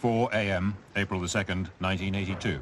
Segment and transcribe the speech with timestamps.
[0.00, 2.58] 4 a.m., April the 2nd, 1982.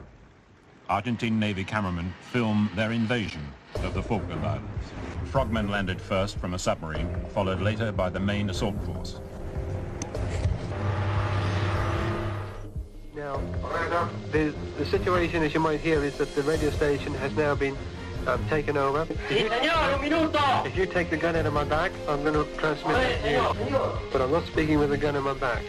[0.89, 4.93] Argentine Navy cameramen film their invasion of the Falkland Islands.
[5.27, 9.21] Frogmen landed first from a submarine, followed later by the main assault force.
[13.15, 13.41] Now,
[14.33, 17.77] the, the situation, as you might hear, is that the radio station has now been
[18.27, 19.07] um, taken over.
[19.31, 23.31] If you take the gun out of my back, I'm going to transmit it to
[23.31, 24.11] you.
[24.11, 25.63] But I'm not speaking with the gun in my back.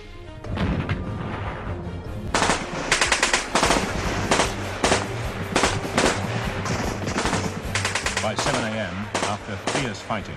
[8.22, 10.36] By 7 a.m., after fierce fighting,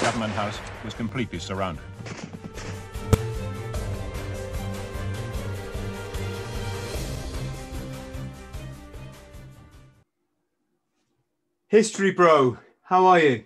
[0.00, 1.82] Government House was completely surrounded.
[11.66, 13.44] History Bro, how are you?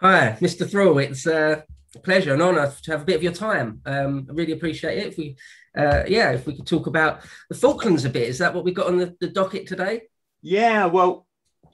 [0.00, 0.68] Hi, Mr.
[0.68, 0.96] Thrall.
[0.96, 1.60] It's uh,
[1.94, 3.82] a pleasure and honour to have a bit of your time.
[3.84, 5.08] Um, I really appreciate it.
[5.08, 5.36] If we,
[5.76, 8.72] uh, yeah, if we could talk about the Falklands a bit, is that what we
[8.72, 10.04] got on the, the docket today?
[10.40, 11.25] Yeah, well,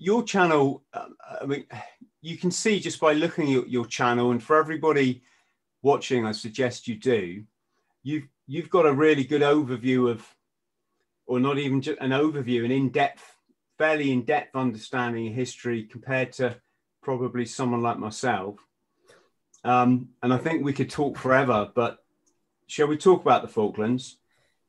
[0.03, 1.67] your channel, um, I mean,
[2.21, 5.23] you can see just by looking at your channel, and for everybody
[5.83, 7.45] watching, I suggest you do.
[8.03, 10.27] You've you've got a really good overview of,
[11.27, 13.25] or not even just an overview, an in-depth,
[13.79, 16.57] fairly in-depth understanding of history compared to
[17.03, 18.59] probably someone like myself.
[19.65, 21.99] Um, and I think we could talk forever, but
[22.67, 24.19] shall we talk about the Falklands?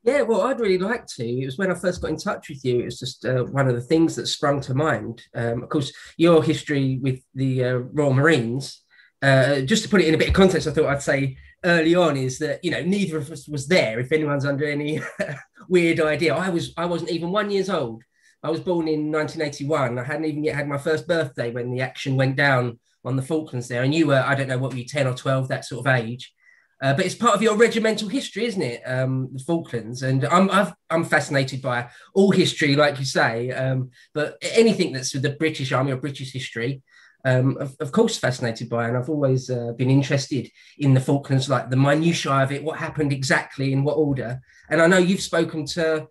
[0.04, 1.26] Yeah, well, I'd really like to.
[1.26, 2.80] It was when I first got in touch with you.
[2.80, 5.22] It was just uh, one of the things that sprung to mind.
[5.34, 8.82] Um, of course, your history with the uh, Royal Marines.
[9.22, 11.94] Uh, just to put it in a bit of context, I thought I'd say early
[11.94, 13.98] on is that you know neither of us was there.
[13.98, 15.00] If anyone's under any
[15.70, 18.04] weird idea, I was I wasn't even one years old.
[18.42, 19.98] I was born in 1981.
[19.98, 23.22] I hadn't even yet had my first birthday when the action went down on the
[23.22, 23.82] Falklands there.
[23.82, 25.94] And you were I don't know what were you 10 or 12 that sort of
[25.94, 26.33] age.
[26.82, 28.82] Uh, but it's part of your regimental history, isn't it?
[28.84, 33.50] Um, the Falklands, and I'm i am fascinated by all history, like you say.
[33.50, 36.82] Um, but anything that's with the British Army or British history,
[37.24, 38.86] um, of, of, course, fascinated by.
[38.86, 42.78] And I've always uh, been interested in the Falklands, like the minutiae of it, what
[42.78, 44.40] happened exactly in what order.
[44.68, 46.08] And I know you've spoken to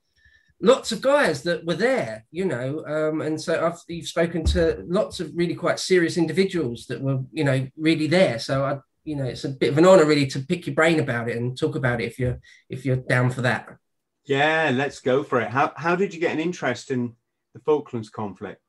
[0.62, 4.84] lots of guys that were there, you know, um, and so I've, you've spoken to
[4.88, 8.40] lots of really quite serious individuals that were, you know, really there.
[8.40, 11.00] So I you know, it's a bit of an honor really to pick your brain
[11.00, 13.68] about it and talk about it if you're if you're down for that.
[14.26, 15.50] Yeah, let's go for it.
[15.50, 17.16] How how did you get an interest in
[17.54, 18.62] the Falklands conflict?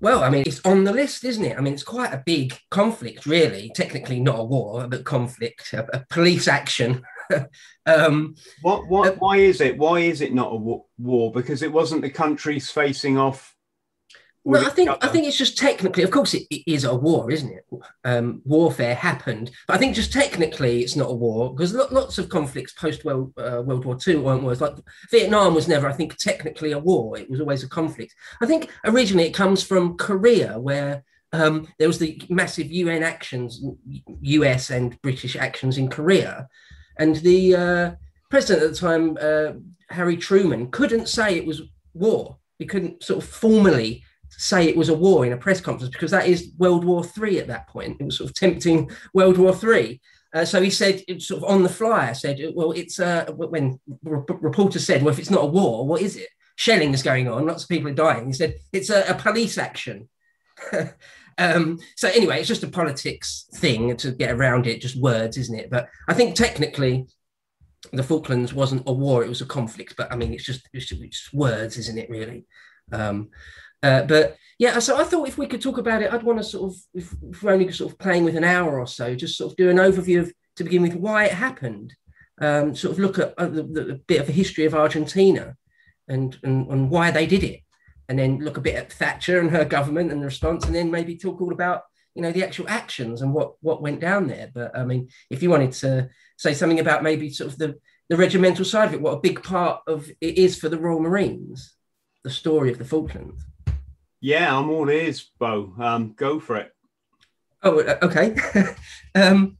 [0.00, 1.56] Well, I mean, it's on the list, isn't it?
[1.56, 3.70] I mean, it's quite a big conflict, really.
[3.74, 7.02] Technically, not a war, but conflict, a, a police action.
[7.86, 9.78] um, what, what, uh, why is it?
[9.78, 11.32] Why is it not a war?
[11.32, 13.53] Because it wasn't the countries facing off
[14.46, 17.30] no, I think I think it's just technically, of course, it, it is a war,
[17.30, 17.64] isn't it?
[18.04, 22.28] Um, warfare happened, but I think just technically, it's not a war because lots of
[22.28, 24.60] conflicts post World uh, World War II weren't wars.
[24.60, 24.76] Like
[25.10, 27.16] Vietnam was never, I think, technically a war.
[27.18, 28.14] It was always a conflict.
[28.42, 33.62] I think originally it comes from Korea, where um, there was the massive UN actions,
[34.20, 36.48] US and British actions in Korea,
[36.98, 37.92] and the uh,
[38.30, 39.52] president at the time, uh,
[39.88, 41.62] Harry Truman, couldn't say it was
[41.94, 42.36] war.
[42.58, 44.04] He couldn't sort of formally
[44.38, 47.38] say it was a war in a press conference because that is World War Three
[47.38, 48.00] at that point.
[48.00, 50.00] It was sort of tempting World War Three.
[50.34, 53.78] Uh, so he said, sort of on the fly, I said, well, it's uh, when
[54.02, 56.26] reporters said, well, if it's not a war, what is it?
[56.56, 58.26] Shelling is going on, lots of people are dying.
[58.26, 60.08] He said, it's a, a police action.
[61.38, 65.58] um, so anyway, it's just a politics thing to get around it, just words, isn't
[65.58, 65.70] it?
[65.70, 67.06] But I think technically,
[67.92, 69.94] the Falklands wasn't a war; it was a conflict.
[69.96, 72.10] But I mean, it's just it's just, it's words, isn't it?
[72.10, 72.44] Really.
[72.92, 73.30] Um,
[73.84, 76.44] uh, but yeah, so I thought if we could talk about it, I'd want to
[76.44, 79.36] sort of, if, if, we're only sort of playing with an hour or so, just
[79.36, 81.94] sort of do an overview of, to begin with, why it happened.
[82.40, 85.56] Um, sort of look at uh, the, the, bit of a history of Argentina
[86.08, 87.60] and, and, and why they did it.
[88.08, 90.90] And then look a bit at Thatcher and her government and the response, and then
[90.90, 91.82] maybe talk all about
[92.14, 94.50] you know the actual actions and what what went down there.
[94.52, 97.76] But I mean, if you wanted to say something about maybe sort of the
[98.10, 101.00] the regimental side of it, what a big part of it is for the Royal
[101.00, 101.74] Marines,
[102.24, 103.42] the story of the Falklands.
[104.24, 105.74] Yeah, I'm all ears, Bo.
[105.78, 106.72] Um, go for it.
[107.62, 108.34] Oh, uh, okay.
[109.14, 109.58] um,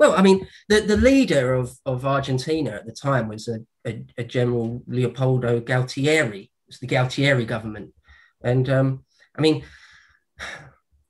[0.00, 4.04] well, I mean, the, the leader of, of Argentina at the time was a, a,
[4.18, 6.50] a General Leopoldo Galtieri.
[6.66, 7.94] It's the Galtieri government.
[8.42, 9.04] And um,
[9.36, 9.62] I mean,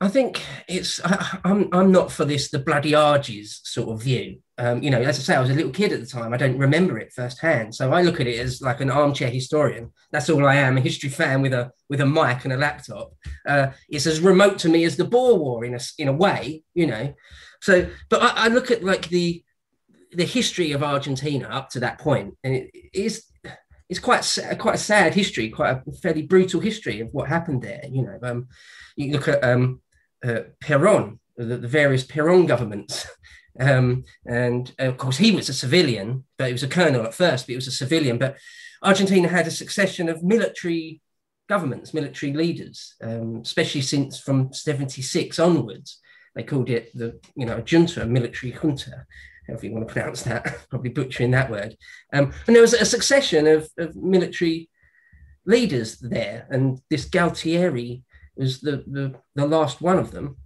[0.00, 4.02] I think it's I, am I'm, I'm not for this the bloody Argies sort of
[4.02, 4.38] view.
[4.56, 6.32] Um, you know, as I say, I was a little kid at the time.
[6.32, 9.92] I don't remember it firsthand, so I look at it as like an armchair historian.
[10.12, 13.12] That's all I am—a history fan with a with a mic and a laptop.
[13.46, 16.62] Uh, it's as remote to me as the Boer War in a in a way,
[16.74, 17.12] you know.
[17.60, 19.42] So, but I, I look at like the
[20.12, 23.24] the history of Argentina up to that point, and it is
[23.88, 27.82] it's quite quite a sad history, quite a fairly brutal history of what happened there.
[27.90, 28.48] You know, um,
[28.96, 29.80] you look at um,
[30.25, 33.06] uh, Peron, the, the, various Peron governments,
[33.61, 37.47] um, and of course he was a civilian, but he was a colonel at first,
[37.47, 38.19] but he was a civilian.
[38.19, 38.37] But
[38.82, 41.00] Argentina had a succession of military
[41.49, 45.99] governments, military leaders, um, especially since from '76 onwards.
[46.35, 49.06] They called it the you know junta, military junta
[49.49, 51.76] however you want to pronounce that, probably butchering that word.
[52.12, 54.69] Um, and there was a succession of, of, military
[55.47, 58.03] leaders there, and this Galtieri
[58.38, 60.37] was the, the, the last one of them.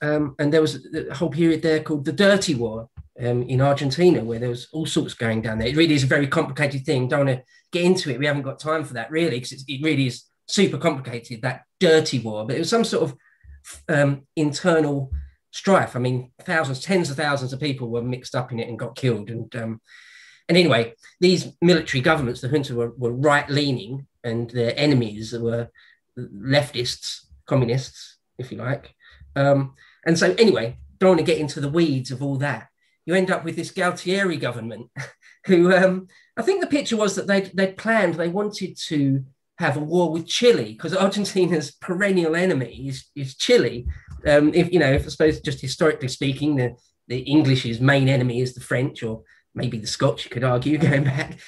[0.00, 2.88] Um, and there was a whole period there called the Dirty War
[3.20, 5.68] um, in Argentina, where there was all sorts going down there.
[5.68, 7.08] It really is a very complicated thing.
[7.08, 8.18] Don't want to get into it.
[8.18, 12.18] We haven't got time for that, really, because it really is super complicated, that Dirty
[12.18, 12.46] War.
[12.46, 13.16] But it was some sort of
[13.88, 15.12] um, internal
[15.52, 15.94] strife.
[15.94, 18.96] I mean, thousands, tens of thousands of people were mixed up in it and got
[18.96, 19.30] killed.
[19.30, 19.80] And um,
[20.48, 25.68] and anyway, these military governments, the junta, were, were right leaning, and their enemies were
[26.18, 28.94] leftists, communists, if you like.
[29.36, 29.74] Um,
[30.06, 32.68] and so, anyway, don't want to get into the weeds of all that.
[33.06, 34.90] You end up with this Galtieri government,
[35.46, 39.24] who um, I think the picture was that they'd, they'd planned, they wanted to
[39.58, 43.86] have a war with Chile because Argentina's perennial enemy is, is Chile.
[44.26, 46.76] Um, if you know, if I suppose just historically speaking, the,
[47.08, 49.22] the English's main enemy is the French, or
[49.54, 51.38] maybe the Scotch, you could argue, going back.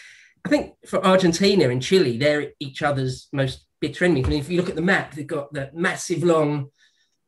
[0.44, 4.26] I think for Argentina and Chile, they're each other's most bitter enemies.
[4.26, 6.70] I mean, if you look at the map, they've got that massive long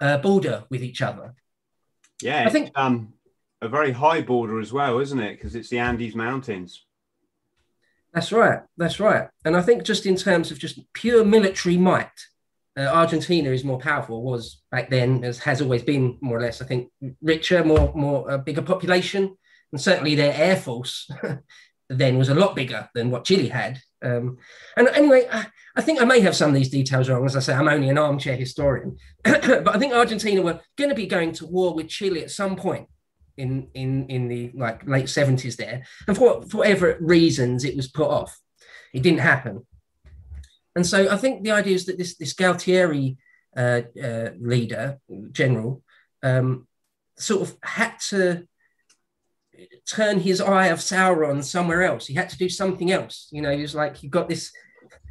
[0.01, 1.35] uh, border with each other.
[2.23, 3.13] Yeah, I think um,
[3.61, 5.35] a very high border as well, isn't it?
[5.35, 6.85] Because it's the Andes Mountains.
[8.15, 8.61] That's right.
[8.79, 9.29] That's right.
[9.45, 12.19] And I think just in terms of just pure military might,
[12.79, 14.23] uh, Argentina is more powerful.
[14.23, 16.63] Was back then, as has always been more or less.
[16.63, 16.91] I think
[17.21, 19.37] richer, more more uh, bigger population,
[19.73, 21.11] and certainly their air force
[21.89, 23.81] then was a lot bigger than what Chile had.
[24.03, 24.39] Um,
[24.77, 25.47] and anyway, I,
[25.77, 27.25] I, think I may have some of these details wrong.
[27.25, 30.97] As I say, I'm only an armchair historian, but I think Argentina were going to
[30.97, 32.89] be going to war with Chile at some point
[33.37, 37.89] in in in the like late 70s there and for, for whatever reasons it was
[37.89, 38.39] put off
[38.93, 39.67] it didn't happen
[40.75, 43.17] and so i think the idea is that this this galtieri
[43.57, 44.99] uh, uh, leader
[45.33, 45.83] general
[46.23, 46.67] um,
[47.17, 48.47] sort of had to
[49.89, 53.55] turn his eye of sauron somewhere else he had to do something else you know
[53.55, 54.53] he was like you've got this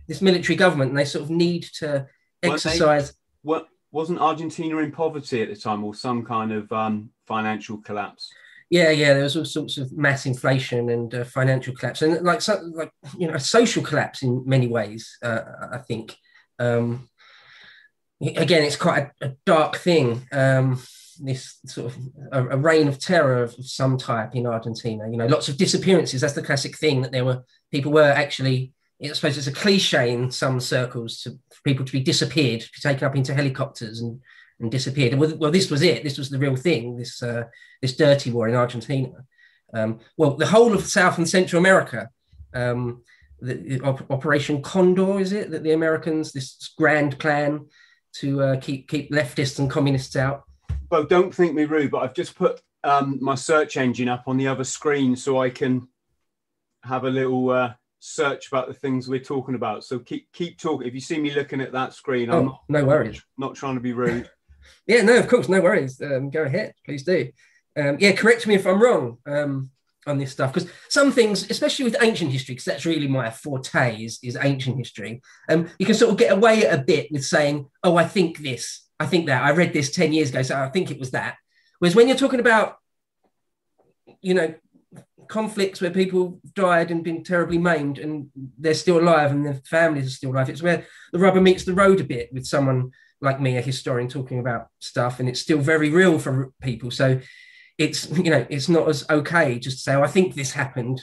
[0.07, 2.05] this military government and they sort of need to
[2.43, 7.77] exercise what wasn't argentina in poverty at the time or some kind of um financial
[7.77, 8.31] collapse.
[8.69, 12.41] Yeah, yeah, there was all sorts of mass inflation and uh, financial collapse, and like
[12.41, 15.17] so, like you know, a social collapse in many ways.
[15.21, 16.15] Uh, I think.
[16.57, 17.09] Um,
[18.21, 20.25] again, it's quite a, a dark thing.
[20.31, 20.81] Um,
[21.15, 21.97] this sort of
[22.31, 25.09] a, a, reign of terror of some type in Argentina.
[25.09, 26.21] You know, lots of disappearances.
[26.21, 28.71] That's the classic thing that there were people were actually.
[29.03, 32.67] I suppose it's a cliche in some circles to for people to be disappeared, to
[32.67, 34.21] be taken up into helicopters and
[34.59, 35.11] and disappeared.
[35.11, 36.03] And well, well, this was it.
[36.03, 36.97] This was the real thing.
[36.97, 37.43] This uh,
[37.81, 39.25] this dirty war in Argentina.
[39.73, 42.09] Um, well, the whole of South and Central America,
[42.53, 43.03] um,
[43.41, 47.65] the, the Operation Condor, is it that the Americans, this grand plan
[48.19, 50.43] to uh, keep keep leftists and communists out?
[50.95, 54.37] Well, don't think me rude, but I've just put um, my search engine up on
[54.37, 55.89] the other screen so I can
[56.85, 59.83] have a little uh, search about the things we're talking about.
[59.83, 60.87] So keep keep talking.
[60.87, 63.21] If you see me looking at that screen, I'm oh, not, no worries.
[63.37, 64.29] Not trying to be rude.
[64.87, 66.01] Yeah, no, of course, no worries.
[66.01, 67.29] Um, go ahead, please do.
[67.77, 69.69] Um, yeah, correct me if I'm wrong um,
[70.07, 74.03] on this stuff because some things, especially with ancient history, because that's really my forte
[74.03, 75.21] is, is ancient history.
[75.49, 78.84] Um, you can sort of get away a bit with saying, "Oh, I think this,
[78.99, 81.37] I think that, I read this ten years ago, so I think it was that."
[81.79, 82.77] Whereas when you're talking about,
[84.21, 84.53] you know,
[85.27, 90.07] conflicts where people died and been terribly maimed and they're still alive and their families
[90.07, 93.41] are still alive, it's where the rubber meets the road a bit with someone like
[93.41, 96.91] me, a historian, talking about stuff, and it's still very real for people.
[96.91, 97.19] So
[97.77, 101.01] it's you know it's not as okay just to say, oh, I think this happened,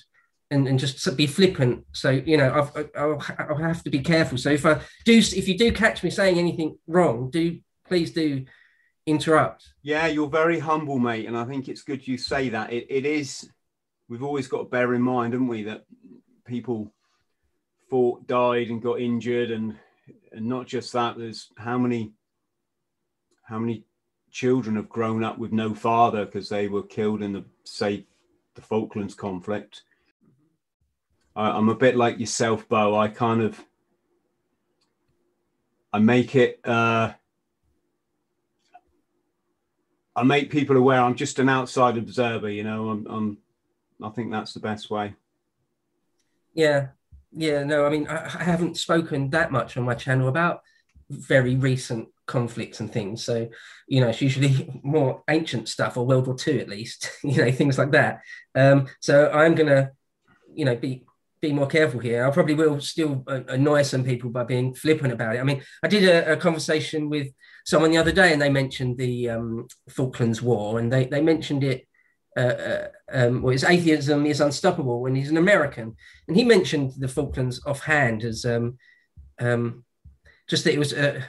[0.50, 1.84] and, and just be flippant.
[1.92, 4.38] So you know I've, I'll, I'll have to be careful.
[4.38, 7.58] So if I do, if you do catch me saying anything wrong, do
[7.92, 8.42] please do
[9.04, 9.75] interrupt.
[9.82, 12.72] Yeah, you're very humble, mate, and I think it's good you say that.
[12.72, 13.50] It, it is.
[14.08, 15.84] We've always got to bear in mind, haven't we, that
[16.46, 16.90] people
[17.90, 19.76] fought, died, and got injured, and
[20.32, 22.14] and not just that there's how many
[23.42, 23.84] how many
[24.30, 28.06] children have grown up with no father because they were killed in the say
[28.54, 29.82] the falklands conflict
[31.37, 33.62] I, i'm a bit like yourself bo i kind of
[35.92, 37.12] i make it uh
[40.16, 43.38] i make people aware i'm just an outside observer you know i'm, I'm
[44.02, 45.14] i think that's the best way
[46.54, 46.88] yeah
[47.35, 50.62] yeah, no, I mean, I, I haven't spoken that much on my channel about
[51.09, 53.25] very recent conflicts and things.
[53.25, 53.49] So,
[53.88, 57.50] you know, it's usually more ancient stuff or World War II at least, you know,
[57.50, 58.21] things like that.
[58.54, 59.92] Um, so I'm gonna,
[60.54, 61.04] you know, be
[61.42, 62.25] be more careful here.
[62.25, 65.40] I probably will still annoy some people by being flippant about it.
[65.40, 67.28] I mean, I did a, a conversation with
[67.66, 71.64] someone the other day, and they mentioned the um, Falklands War, and they they mentioned
[71.64, 71.87] it.
[72.34, 75.94] Uh, uh, um, well, his atheism is unstoppable when he's an American,
[76.28, 78.78] and he mentioned the Falklands offhand as um,
[79.38, 79.84] um,
[80.49, 81.20] just that it was uh,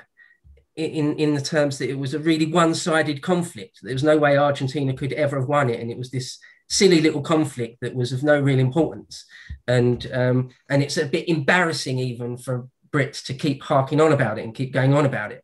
[0.75, 3.79] in in the terms that it was a really one-sided conflict.
[3.81, 6.37] There was no way Argentina could ever have won it, and it was this
[6.73, 9.25] silly little conflict that was of no real importance.
[9.67, 14.39] And um, and it's a bit embarrassing even for Brits to keep harking on about
[14.39, 15.43] it and keep going on about it.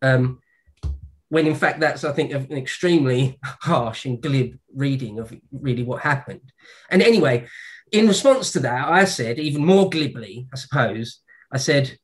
[0.00, 0.40] Um,
[1.28, 6.02] when in fact that's I think an extremely harsh and glib reading of really what
[6.02, 6.52] happened.
[6.88, 7.48] And anyway,
[7.90, 11.20] in response to that, I said even more glibly, I suppose,
[11.52, 11.98] I said,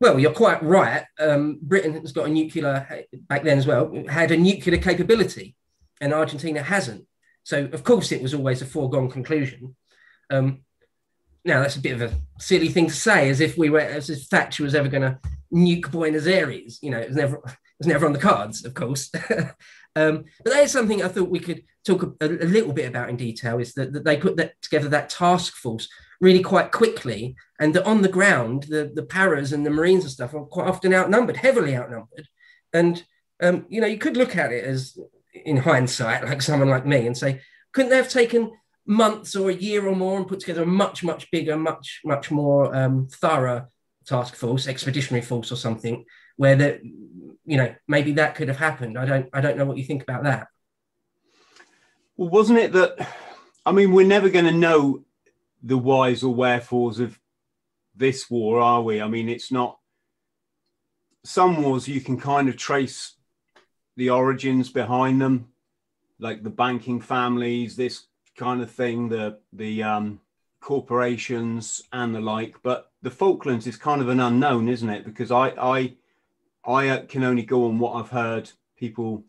[0.00, 1.04] well, you're quite right.
[1.20, 5.54] Um, Britain has got a nuclear back then as well, had a nuclear capability,
[6.00, 7.06] and Argentina hasn't.
[7.44, 9.76] So, of course, it was always a foregone conclusion.
[10.30, 10.60] Um,
[11.44, 14.10] now, that's a bit of a silly thing to say, as if we were, as
[14.10, 15.18] if Thatcher was ever going to
[15.52, 16.78] nuke Buenos Aires.
[16.82, 19.10] You know, it was never, it was never on the cards, of course.
[19.96, 23.10] um, but that is something I thought we could talk a, a little bit about
[23.10, 23.58] in detail.
[23.58, 25.88] Is that, that they put that together that task force
[26.20, 30.12] really quite quickly, and that on the ground, the the paras and the marines and
[30.12, 32.28] stuff are quite often outnumbered, heavily outnumbered,
[32.72, 33.02] and
[33.42, 34.96] um, you know, you could look at it as
[35.32, 37.40] in hindsight, like someone like me, and say,
[37.72, 38.52] couldn't they have taken
[38.86, 42.30] months or a year or more and put together a much, much bigger, much, much
[42.30, 43.66] more um, thorough
[44.06, 46.04] task force, expeditionary force or something,
[46.36, 48.98] where that, you know, maybe that could have happened.
[48.98, 50.48] I don't, I don't know what you think about that.
[52.16, 53.08] Well, wasn't it that?
[53.64, 55.04] I mean, we're never going to know
[55.62, 57.18] the whys or wherefores of
[57.94, 59.00] this war, are we?
[59.00, 59.78] I mean, it's not.
[61.24, 63.14] Some wars you can kind of trace
[63.96, 65.48] the origins behind them,
[66.18, 68.04] like the banking families, this
[68.36, 70.20] kind of thing, the the um,
[70.60, 72.56] corporations and the like.
[72.62, 75.04] But the Falklands is kind of an unknown, isn't it?
[75.04, 75.94] Because I I
[76.64, 79.24] I can only go on what I've heard people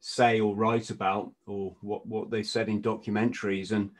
[0.00, 3.90] say or write about, or what what they said in documentaries, and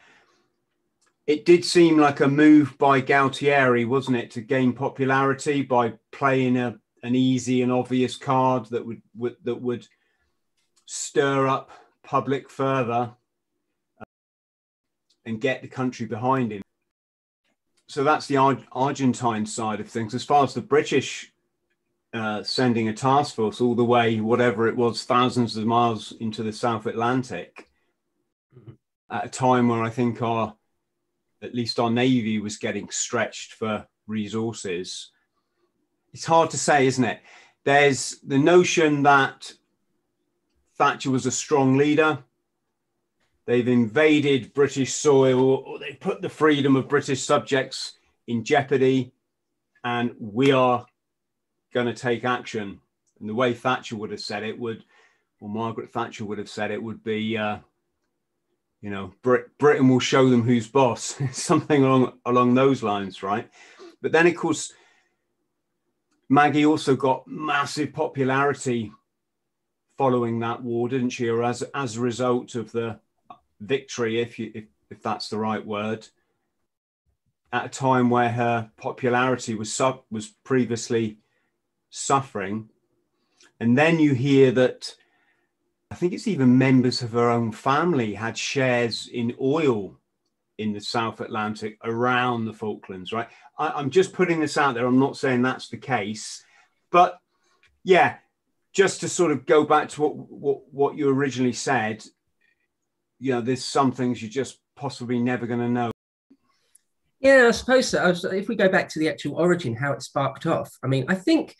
[1.27, 6.57] it did seem like a move by Galtieri, wasn't it, to gain popularity by playing
[6.57, 9.87] a an easy and obvious card that would, would that would
[10.91, 11.71] stir up
[12.03, 13.11] public further
[14.01, 14.05] uh,
[15.27, 16.63] and get the country behind him.
[17.89, 20.15] So that's the Ar- Argentine side of things.
[20.15, 21.31] As far as the British
[22.15, 26.43] uh, sending a task force all the way, whatever it was, thousands of miles into
[26.43, 27.69] the South Atlantic,
[28.59, 28.73] mm-hmm.
[29.11, 30.55] at a time where I think our,
[31.43, 35.11] at least our navy was getting stretched for resources.
[36.15, 37.21] It's hard to say, isn't it?
[37.67, 39.53] There's the notion that
[40.79, 42.19] Thatcher was a strong leader.
[43.47, 47.95] They've invaded British soil, or they put the freedom of British subjects
[48.27, 49.13] in jeopardy,
[49.83, 50.87] and we are
[51.73, 52.81] going to take action.
[53.19, 54.85] And the way Thatcher would have said it would,
[55.41, 57.59] or Margaret Thatcher would have said it would be, uh,
[58.81, 63.51] you know, Brit- Britain will show them who's boss, something along along those lines, right?
[64.01, 64.73] But then, of course,
[66.29, 68.93] Maggie also got massive popularity
[69.99, 71.29] following that war, didn't she?
[71.29, 72.99] Or as as a result of the
[73.61, 76.07] victory, if you if, if that's the right word,
[77.53, 81.19] at a time where her popularity was sub was previously
[81.91, 82.71] suffering,
[83.61, 84.95] and then you hear that
[85.91, 89.99] I think it's even members of her own family had shares in oil
[90.59, 93.29] in the South Atlantic around the Falklands, right?
[93.59, 94.87] I, am just putting this out there.
[94.87, 96.45] I'm not saying that's the case,
[96.91, 97.21] but
[97.85, 98.17] yeah,
[98.79, 102.05] just to sort of go back to what, what, what you originally said,
[103.19, 105.91] you know, there's some things you're just possibly never going to know.
[107.19, 108.15] Yeah, I suppose so.
[108.31, 111.17] If we go back to the actual origin, how it sparked off, I mean, I
[111.17, 111.57] think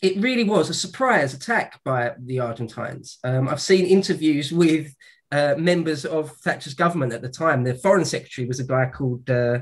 [0.00, 3.18] it really was a surprise attack by the Argentines.
[3.24, 4.94] Um, I've seen interviews with
[5.32, 7.64] uh, members of Thatcher's government at the time.
[7.64, 9.58] The foreign secretary was a guy called uh,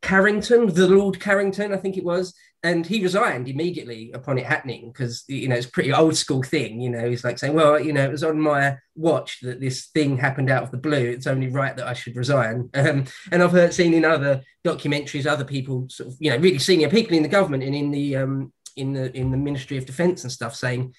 [0.00, 2.32] Carrington, the Lord Carrington, I think it was,
[2.66, 6.42] and he resigned immediately upon it happening because you know it's a pretty old school
[6.42, 6.80] thing.
[6.80, 9.86] You know, he's like saying, "Well, you know, it was on my watch that this
[9.86, 10.96] thing happened out of the blue.
[10.96, 15.26] It's only right that I should resign." Um, and I've heard seen in other documentaries,
[15.26, 18.16] other people, sort of, you know, really senior people in the government and in the
[18.16, 20.94] um, in the in the Ministry of Defence and stuff saying,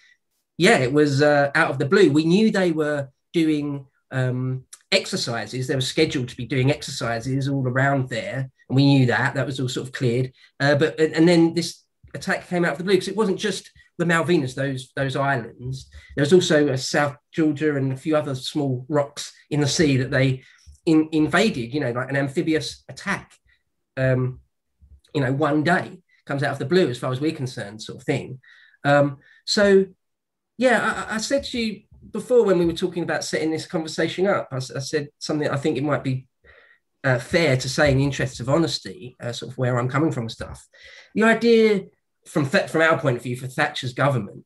[0.57, 2.11] "Yeah, it was uh, out of the blue.
[2.11, 5.67] We knew they were doing." Um, exercises.
[5.67, 9.35] They were scheduled to be doing exercises all around there, and we knew that.
[9.35, 10.31] That was all sort of cleared.
[10.59, 13.71] Uh, but and then this attack came out of the blue because it wasn't just
[13.97, 15.89] the Malvinas, those those islands.
[16.15, 19.97] There was also a South Georgia and a few other small rocks in the sea
[19.97, 20.43] that they
[20.85, 21.73] in, invaded.
[21.73, 23.33] You know, like an amphibious attack.
[23.95, 24.39] Um,
[25.13, 27.99] you know, one day comes out of the blue, as far as we're concerned, sort
[27.99, 28.39] of thing.
[28.83, 29.85] Um, so,
[30.57, 34.27] yeah, I, I, said to you before when we were talking about setting this conversation
[34.27, 36.27] up, I, I said something I think it might be
[37.03, 40.11] uh, fair to say in the interests of honesty, uh, sort of where I'm coming
[40.11, 40.67] from stuff.
[41.15, 41.85] The idea
[42.25, 44.45] from from our point of view for Thatcher's government,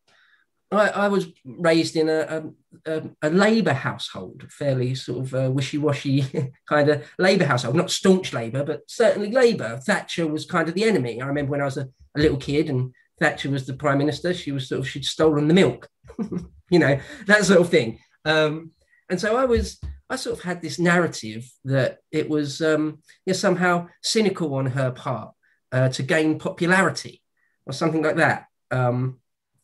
[0.72, 2.44] I, I was raised in a,
[2.86, 8.34] a, a Labour household, fairly sort of uh, wishy-washy kind of Labour household, not staunch
[8.34, 9.80] Labour, but certainly Labour.
[9.86, 11.22] Thatcher was kind of the enemy.
[11.22, 14.34] I remember when I was a, a little kid and Thatcher was the prime minister,
[14.34, 15.90] she was sort of she'd stolen the milk,
[16.72, 18.00] you know that sort of thing.
[18.26, 18.72] Um,
[19.10, 23.34] and so I was I sort of had this narrative that it was um, you
[23.34, 25.34] know, somehow cynical on her part
[25.72, 27.22] uh, to gain popularity
[27.66, 28.46] or something like that.
[28.72, 29.20] Um,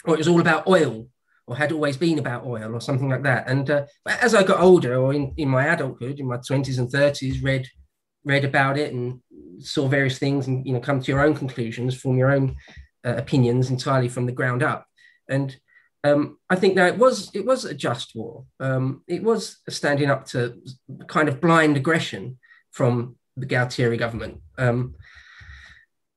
[0.05, 1.07] or it was all about oil
[1.47, 3.47] or had always been about oil or something like that.
[3.47, 6.89] And uh, as I got older or in, in my adulthood, in my 20s and
[6.89, 7.67] 30s, read
[8.23, 9.21] read about it and
[9.59, 12.55] saw various things and you know come to your own conclusions, form your own
[13.05, 14.85] uh, opinions entirely from the ground up.
[15.29, 15.55] And
[16.07, 18.45] um, I think now it was it was a just war.
[18.59, 20.61] Um, it was standing up to
[21.07, 22.37] kind of blind aggression
[22.71, 24.41] from the Galtieri government.
[24.57, 24.95] Um,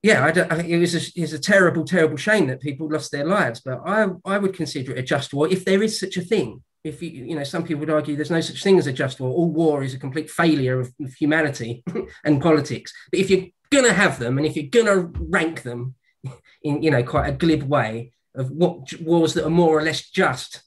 [0.03, 3.11] yeah, I I, it was a, it was a terrible, terrible shame that people lost
[3.11, 3.61] their lives.
[3.61, 6.63] But I, I would consider it a just war if there is such a thing.
[6.83, 9.19] If you, you know, some people would argue there's no such thing as a just
[9.19, 9.31] war.
[9.31, 11.83] All war is a complete failure of, of humanity
[12.25, 12.91] and politics.
[13.11, 15.93] But if you're gonna have them, and if you're gonna rank them
[16.63, 20.09] in, you know, quite a glib way of what wars that are more or less
[20.09, 20.63] just,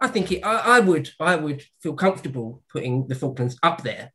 [0.00, 4.12] I think it, I, I would, I would feel comfortable putting the Falklands up there.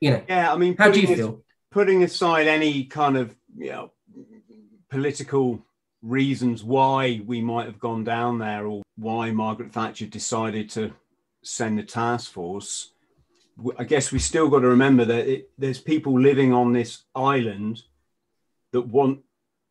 [0.00, 0.52] You know, yeah.
[0.52, 1.42] I mean, how do you feel?
[1.70, 3.92] putting aside any kind of you know
[4.88, 5.62] political
[6.02, 10.92] reasons why we might have gone down there or why Margaret Thatcher decided to
[11.42, 12.92] send the task force,
[13.78, 17.82] I guess we still got to remember that it, there's people living on this island
[18.72, 19.20] that want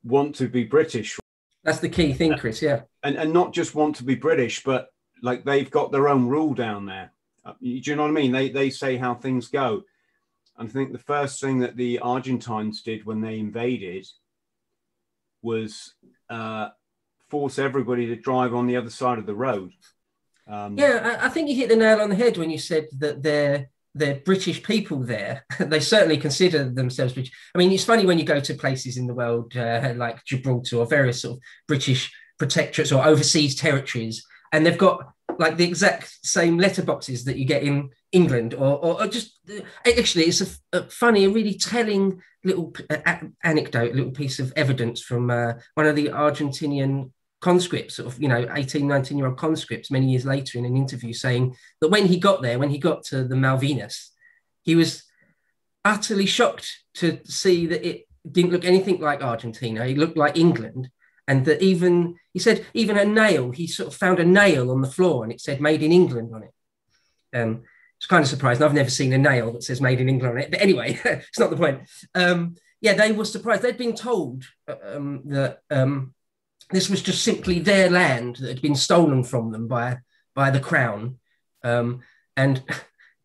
[0.04, 1.20] want to be British.
[1.66, 2.62] That's the key thing, Chris.
[2.62, 4.90] Yeah, and and not just want to be British, but
[5.22, 7.12] like they've got their own rule down there.
[7.44, 8.32] Uh, do you know what I mean?
[8.32, 9.84] They they say how things go.
[10.58, 14.08] I think the first thing that the Argentines did when they invaded
[15.42, 15.96] was
[16.30, 16.70] uh,
[17.30, 19.72] force everybody to drive on the other side of the road.
[20.48, 22.88] Um, yeah, I, I, think you hit the nail on the head when you said
[23.00, 25.46] that they're they're British people there.
[25.60, 27.32] they certainly consider themselves British.
[27.56, 30.78] I mean, it's funny when you go to places in the world uh, like Gibraltar
[30.78, 35.02] or various sort of British protectorates or overseas territories, and they've got
[35.40, 39.40] like the exact same letterboxes that you get in England, or, or, or just
[39.86, 42.74] actually, it's a, a, funny, a really telling little
[43.44, 47.12] anecdote, a little piece of evidence from uh, one of the Argentinian
[47.46, 50.76] conscripts, sort of, you know, 18, 19 year old conscripts, many years later in an
[50.76, 54.08] interview saying that when he got there, when he got to the Malvinas,
[54.64, 55.04] he was
[55.84, 59.86] utterly shocked to see that it didn't look anything like Argentina.
[59.86, 60.90] It looked like England.
[61.28, 64.82] And that even he said even a nail he sort of found a nail on
[64.82, 66.54] the floor and it said made in england on it.
[67.40, 67.64] Um
[67.98, 68.64] it's kind of surprising.
[68.64, 70.52] I've never seen a nail that says made in england on it.
[70.52, 71.82] But anyway it's not the point.
[72.14, 73.64] Um yeah they were surprised.
[73.64, 76.15] They'd been told uh, um, that um
[76.72, 79.98] this was just simply their land that had been stolen from them by
[80.34, 81.18] by the crown
[81.64, 82.02] um
[82.36, 82.64] and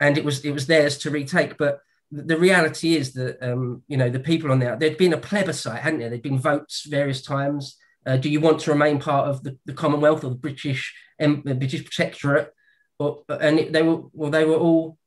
[0.00, 1.80] and it was it was theirs to retake but
[2.12, 5.80] the reality is that um, you know the people on there there'd been a plebiscite
[5.80, 7.76] hadn't there there'd been votes various times
[8.06, 11.42] uh, do you want to remain part of the, the Commonwealth or the British um,
[11.42, 12.52] British Protectorate?
[12.98, 14.98] Or, and they were well, they were all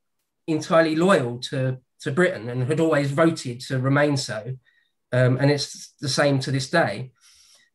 [0.48, 4.58] entirely loyal to to Britain and had always voted to remain so.
[5.12, 7.12] Um, and it's the same to this day.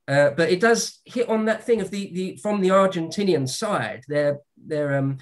[0.08, 4.02] Uh, but it does hit on that thing of the, the from the Argentinian side,
[4.08, 5.18] their their um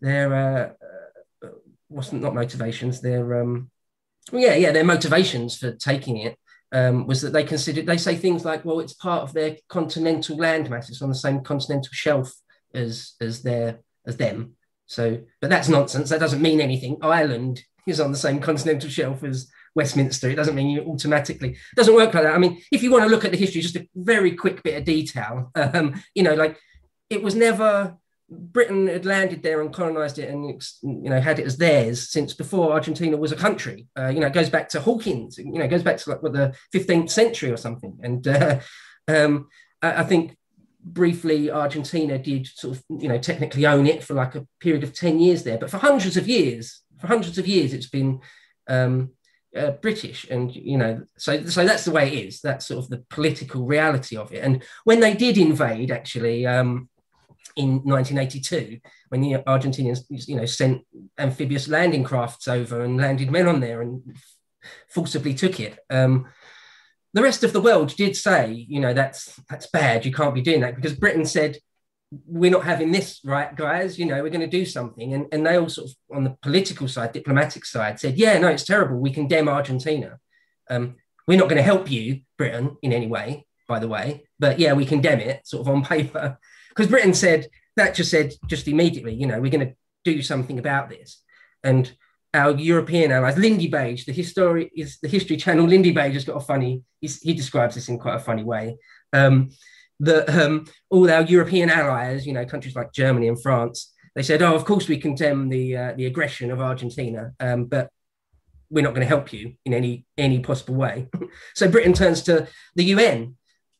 [0.00, 1.50] their uh, uh,
[1.88, 3.70] wasn't not motivations, their um
[4.30, 6.36] yeah yeah their motivations for taking it
[6.72, 10.36] um, was that they considered they say things like, well, it's part of their continental
[10.36, 10.88] landmass.
[10.88, 12.32] It's on the same continental shelf
[12.74, 14.56] as as their as them.
[14.86, 16.10] So, but that's nonsense.
[16.10, 16.98] That doesn't mean anything.
[17.02, 20.28] Ireland is on the same continental shelf as Westminster.
[20.28, 21.50] It doesn't mean you automatically.
[21.50, 22.34] It doesn't work like that.
[22.34, 24.76] I mean, if you want to look at the history, just a very quick bit
[24.76, 25.50] of detail.
[25.54, 26.58] Um, you know, like
[27.10, 27.96] it was never
[28.30, 30.44] Britain had landed there and colonized it and
[30.82, 33.88] you know had it as theirs since before Argentina was a country.
[33.98, 35.36] Uh, you know, it goes back to Hawkins.
[35.36, 37.98] You know, it goes back to like what the 15th century or something.
[38.02, 38.60] And uh,
[39.08, 39.48] um,
[39.82, 40.36] I, I, think
[40.82, 44.94] briefly Argentina did sort of, you know, technically own it for like a period of
[44.94, 45.58] 10 years there.
[45.58, 48.20] But for hundreds of years, for hundreds of years, it's been
[48.68, 49.10] um,
[49.56, 50.26] uh, British.
[50.30, 52.40] And, you know, so, so that's the way it is.
[52.40, 54.44] That's sort of the political reality of it.
[54.44, 56.88] And when they did invade, actually, um,
[57.56, 60.82] in 1982, when the Argentinians, you know, sent
[61.18, 64.02] amphibious landing crafts over and landed men on there and
[64.88, 65.78] forcibly took it.
[65.90, 66.26] Um,
[67.12, 70.06] the rest of the world did say, you know, that's that's bad.
[70.06, 71.58] You can't be doing that because Britain said,
[72.26, 73.98] we're not having this, right, guys?
[73.98, 75.14] You know, we're going to do something.
[75.14, 78.48] And, and they all sort of, on the political side, diplomatic side, said, yeah, no,
[78.48, 78.98] it's terrible.
[78.98, 80.18] We condemn Argentina.
[80.68, 80.96] Um,
[81.26, 84.24] we're not going to help you, Britain, in any way, by the way.
[84.38, 86.38] But yeah, we condemn it sort of on paper.
[86.70, 90.58] Because Britain said, that just said just immediately, you know, we're going to do something
[90.58, 91.22] about this.
[91.62, 91.92] And
[92.34, 93.36] our European allies.
[93.36, 95.66] Lindybeige, the history is the History Channel.
[95.66, 96.82] Lindybeige has got a funny.
[97.00, 98.78] he describes this in quite a funny way.
[99.12, 99.50] Um,
[100.00, 104.42] that um, all our European allies, you know, countries like Germany and France, they said,
[104.42, 107.90] "Oh, of course we condemn the uh, the aggression of Argentina, um, but
[108.70, 111.08] we're not going to help you in any any possible way."
[111.54, 113.36] so Britain turns to the UN.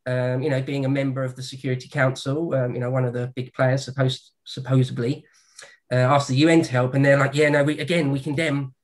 [0.06, 3.12] Um, you know, being a member of the Security Council, um, you know, one of
[3.12, 5.24] the big players, supposed supposedly,
[5.92, 8.74] uh, asked the UN to help, and they're like, "Yeah, no, we again we condemn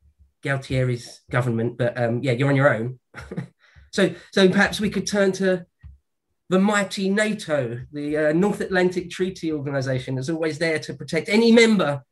[0.42, 2.98] Galtieri's government, but um, yeah, you're on your own."
[3.92, 5.66] so, so perhaps we could turn to
[6.48, 11.50] the mighty NATO, the uh, North Atlantic Treaty Organization, is always there to protect any
[11.50, 12.02] member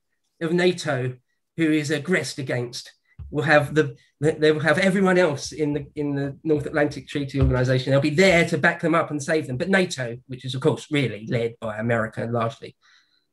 [0.41, 1.15] of NATO
[1.57, 2.93] who is aggressed against.
[3.31, 7.41] Will have the they will have everyone else in the in the North Atlantic Treaty
[7.41, 7.91] Organization.
[7.91, 9.57] They'll be there to back them up and save them.
[9.57, 12.77] But NATO, which is of course really led by America largely,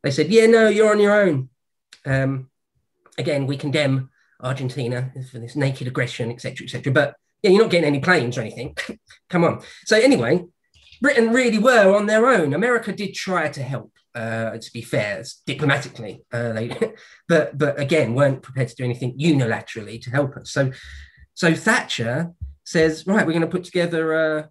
[0.04, 1.50] they said, "Yeah, no, you're on your own."
[2.06, 2.50] Um,
[3.18, 4.10] again, we condemn
[4.40, 6.92] Argentina for this naked aggression, etc., etc.
[6.92, 8.76] But yeah, you're not getting any planes or anything.
[9.30, 9.62] Come on.
[9.86, 10.46] So anyway,
[11.02, 12.54] Britain really were on their own.
[12.54, 13.92] America did try to help.
[14.14, 16.70] Uh, to be fair, diplomatically, uh, they,
[17.30, 20.52] but but again, weren't prepared to do anything unilaterally to help us.
[20.52, 20.74] So,
[21.34, 22.32] so Thatcher
[22.66, 24.50] says, right, we're going to put together a,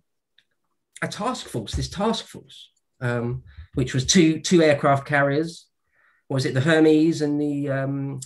[1.03, 1.73] a task force.
[1.73, 2.71] This task force,
[3.03, 3.43] um,
[3.75, 5.67] which was two two aircraft carriers,
[6.31, 8.21] was it the Hermes and the um,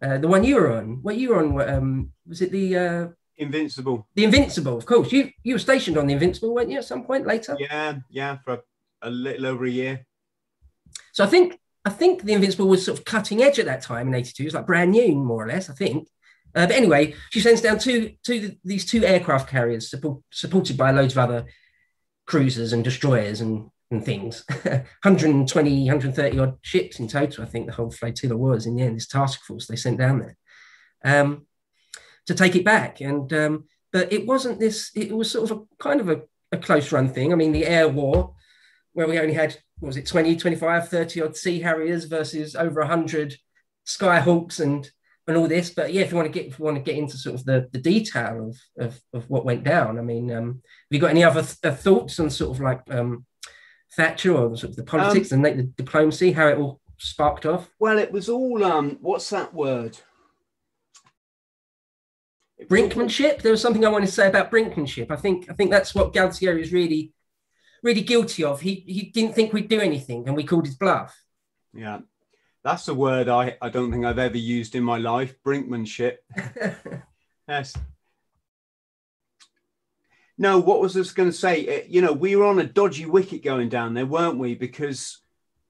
[0.00, 1.00] uh, the one you were on?
[1.02, 1.68] What you were on?
[1.68, 3.06] Um, was it the uh,
[3.38, 4.06] Invincible?
[4.14, 5.12] The Invincible, of course.
[5.12, 6.78] You you were stationed on the Invincible, weren't you?
[6.78, 7.56] At some point later.
[7.58, 8.60] Yeah, yeah, for a,
[9.02, 10.06] a little over a year.
[11.12, 14.08] So I think I think the Invincible was sort of cutting edge at that time
[14.08, 14.42] in '82.
[14.42, 15.70] It was like brand new, more or less.
[15.70, 16.08] I think.
[16.54, 20.90] Uh, but anyway, she sends down two, two these two aircraft carriers support, supported by
[20.90, 21.46] loads of other
[22.26, 24.44] cruisers and destroyers and and things.
[24.62, 28.96] 120, 130 odd ships in total, I think the whole flotilla was in the end,
[28.96, 30.36] this task force they sent down there
[31.04, 31.46] um,
[32.28, 33.00] to take it back.
[33.00, 36.58] And um, but it wasn't this, it was sort of a kind of a, a,
[36.58, 37.32] close run thing.
[37.32, 38.34] I mean, the air war,
[38.92, 43.36] where we only had, was it 20, 25, 30 odd Sea Harriers versus over 100
[43.86, 44.90] Skyhawks and
[45.26, 45.70] and all this.
[45.70, 47.44] But yeah, if you want to get if you want to get into sort of
[47.44, 51.10] the, the detail of, of, of what went down, I mean, um, have you got
[51.10, 53.24] any other th- uh, thoughts on sort of like um,
[53.94, 57.70] Thatcher or sort of the politics um, and the diplomacy, how it all sparked off?
[57.78, 59.98] Well, it was all um, what's that word?
[62.64, 63.42] Brinkmanship.
[63.42, 65.10] There was something I wanted to say about brinkmanship.
[65.10, 67.12] I think I think that's what Galtieri is really,
[67.82, 68.60] really guilty of.
[68.60, 71.16] He he didn't think we'd do anything, and we called his bluff.
[71.72, 72.00] Yeah,
[72.64, 75.34] that's a word I I don't think I've ever used in my life.
[75.44, 76.16] Brinkmanship.
[77.48, 77.74] yes,
[80.38, 81.84] no, what was I going to say?
[81.88, 84.54] You know, we were on a dodgy wicket going down there, weren't we?
[84.54, 85.18] Because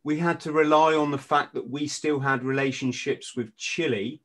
[0.05, 4.21] we had to rely on the fact that we still had relationships with Chile.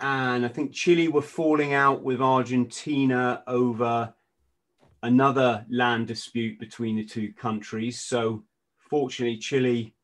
[0.00, 4.14] And I think Chile were falling out with Argentina over
[5.02, 8.00] another land dispute between the two countries.
[8.00, 8.44] So
[8.78, 9.94] fortunately, Chile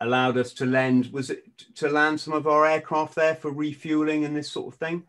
[0.00, 1.44] allowed us to lend, was it
[1.76, 5.04] to land some of our aircraft there for refueling and this sort of thing?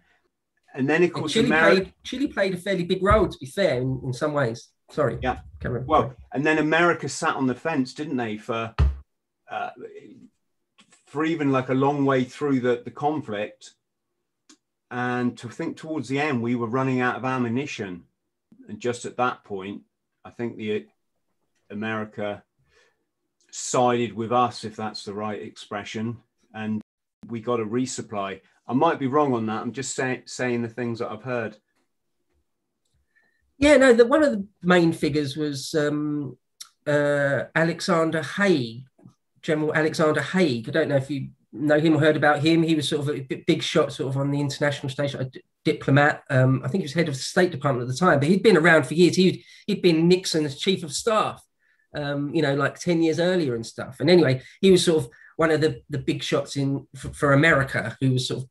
[0.75, 1.81] And then, of course, Chile, America...
[1.81, 4.69] played, Chile played a fairly big role, to be fair, in, in some ways.
[4.89, 5.17] Sorry.
[5.21, 5.39] Yeah.
[5.85, 8.75] Well, and then America sat on the fence, didn't they, for
[9.49, 9.69] uh,
[11.05, 13.71] for even like a long way through the, the conflict.
[14.93, 18.03] And to think towards the end, we were running out of ammunition.
[18.69, 19.81] And just at that point,
[20.23, 20.85] I think the
[21.71, 22.43] America
[23.49, 26.17] sided with us, if that's the right expression,
[26.53, 26.79] and
[27.27, 28.41] we got a resupply.
[28.67, 29.63] I might be wrong on that.
[29.63, 31.57] I'm just say, saying the things that I've heard.
[33.57, 36.37] Yeah, no, the, one of the main figures was um,
[36.85, 38.83] uh, Alexander Haig,
[39.41, 40.69] General Alexander Haig.
[40.69, 42.63] I don't know if you know him or heard about him.
[42.63, 45.29] He was sort of a big shot, sort of on the international stage, a
[45.63, 46.23] diplomat.
[46.29, 48.43] Um, I think he was head of the State Department at the time, but he'd
[48.43, 49.15] been around for years.
[49.15, 51.43] He'd, he'd been Nixon's chief of staff
[51.95, 53.99] um, you know, like 10 years earlier and stuff.
[53.99, 57.33] And anyway, he was sort of one of the, the big shots in for, for
[57.33, 58.49] America, who was sort of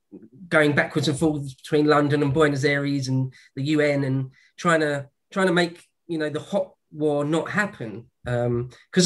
[0.48, 5.08] going backwards and forwards between London and Buenos Aires and the UN and trying to
[5.32, 8.46] trying to make you know the hot war not happen because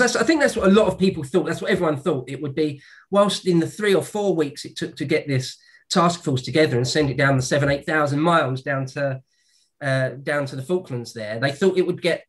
[0.01, 1.47] um, I think that's what a lot of people thought.
[1.47, 2.83] That's what everyone thought it would be.
[3.11, 5.57] Whilst in the three or four weeks it took to get this
[5.89, 9.23] task force together and send it down the seven eight thousand miles down to
[9.81, 12.25] uh, down to the Falklands, there they thought it would get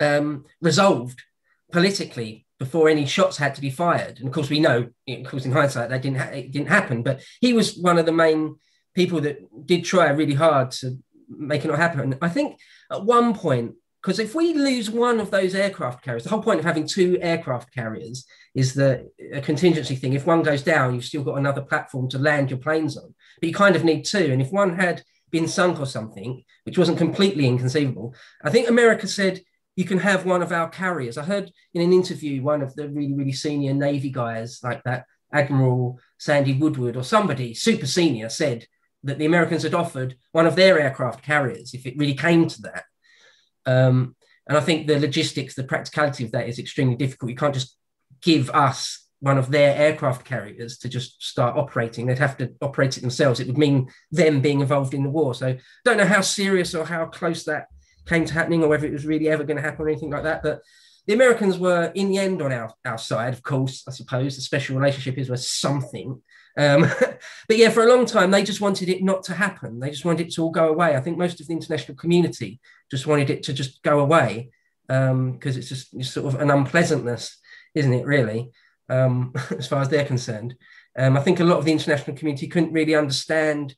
[0.00, 1.20] um, resolved
[1.72, 4.18] politically before any shots had to be fired.
[4.18, 7.02] And of course, we know, of course, in hindsight, that didn't ha- it didn't happen.
[7.02, 8.56] But he was one of the main
[8.94, 10.96] people that did try really hard to
[11.28, 12.16] make it not happen.
[12.22, 12.58] I think
[12.90, 16.58] at one point, because if we lose one of those aircraft carriers, the whole point
[16.58, 20.14] of having two aircraft carriers is the a contingency thing.
[20.14, 23.14] If one goes down, you've still got another platform to land your planes on.
[23.40, 24.32] But you kind of need two.
[24.32, 29.06] And if one had been sunk or something, which wasn't completely inconceivable, I think America
[29.06, 29.40] said
[29.76, 31.16] you can have one of our carriers.
[31.16, 35.06] I heard in an interview one of the really, really senior Navy guys like that,
[35.32, 38.66] Admiral Sandy Woodward or somebody super senior said
[39.04, 42.62] that the Americans had offered one of their aircraft carriers if it really came to
[42.62, 42.84] that.
[43.66, 44.16] Um,
[44.48, 47.30] and I think the logistics, the practicality of that is extremely difficult.
[47.30, 47.76] You can't just
[48.20, 52.06] give us one of their aircraft carriers to just start operating.
[52.06, 53.38] They'd have to operate it themselves.
[53.38, 55.32] It would mean them being involved in the war.
[55.34, 57.66] So don't know how serious or how close that
[58.06, 60.24] came to happening or whether it was really ever going to happen or anything like
[60.24, 60.42] that.
[60.42, 60.62] But
[61.06, 64.34] the Americans were in the end on our, our side, of course, I suppose.
[64.34, 66.20] The special relationship is worth something.
[66.56, 66.82] Um,
[67.48, 69.80] but yeah, for a long time, they just wanted it not to happen.
[69.80, 70.96] They just wanted it to all go away.
[70.96, 72.60] I think most of the international community
[72.90, 74.50] just wanted it to just go away
[74.86, 77.38] because um, it's just it's sort of an unpleasantness,
[77.74, 78.50] isn't it, really,
[78.88, 80.54] um, as far as they're concerned.
[80.96, 83.74] Um, I think a lot of the international community couldn't really understand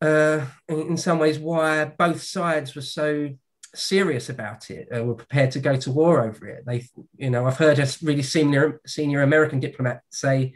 [0.00, 3.30] uh, in some ways why both sides were so
[3.74, 7.46] serious about it uh, were prepared to go to war over it they you know
[7.46, 10.52] i've heard a really senior senior american diplomat say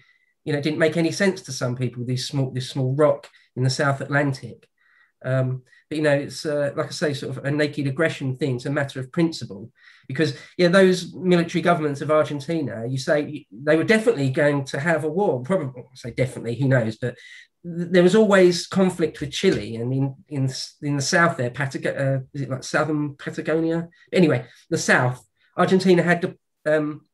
[0.47, 3.29] you know it didn't make any sense to some people this small this small rock
[3.57, 4.67] in the south atlantic
[5.25, 8.57] um, but you know it's uh, like i say sort of a naked aggression thing
[8.57, 9.71] it's a matter of principle
[10.09, 15.05] because yeah those military governments of argentina you say they were definitely going to have
[15.05, 17.17] a war probably I say definitely who knows but
[17.69, 20.49] there was always conflict with Chile, and in in
[20.83, 23.89] in the south there, Patagonia, uh, is it like southern Patagonia?
[24.13, 27.07] Anyway, the south, Argentina had to um,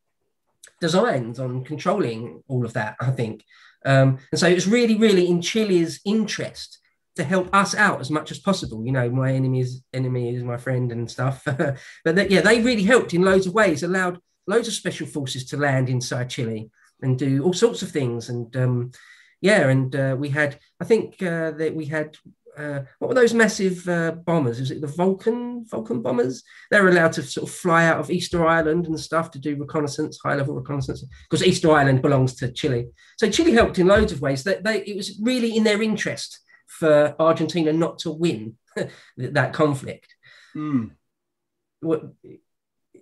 [0.82, 3.44] designs on controlling all of that, I think,
[3.84, 6.78] um, and so it was really, really in Chile's interest
[7.16, 8.84] to help us out as much as possible.
[8.84, 11.42] You know, my enemy's enemy is my friend and stuff.
[11.44, 15.44] but that, yeah, they really helped in loads of ways, allowed loads of special forces
[15.46, 16.70] to land inside Chile
[17.02, 18.54] and do all sorts of things and.
[18.56, 18.92] Um,
[19.42, 22.16] yeah, and uh, we had, I think uh, that we had,
[22.62, 24.60] uh, what were those massive uh, bombers?
[24.60, 26.42] Was it the Vulcan Vulcan bombers?
[26.70, 30.20] They're allowed to sort of fly out of Easter Island and stuff to do reconnaissance,
[30.22, 32.88] high level reconnaissance, because Easter Island belongs to Chile.
[33.18, 34.44] So Chile helped in loads of ways.
[34.44, 38.56] That they, it was really in their interest for Argentina not to win
[39.16, 40.14] that conflict.
[40.54, 40.92] Mm.
[41.80, 42.04] What,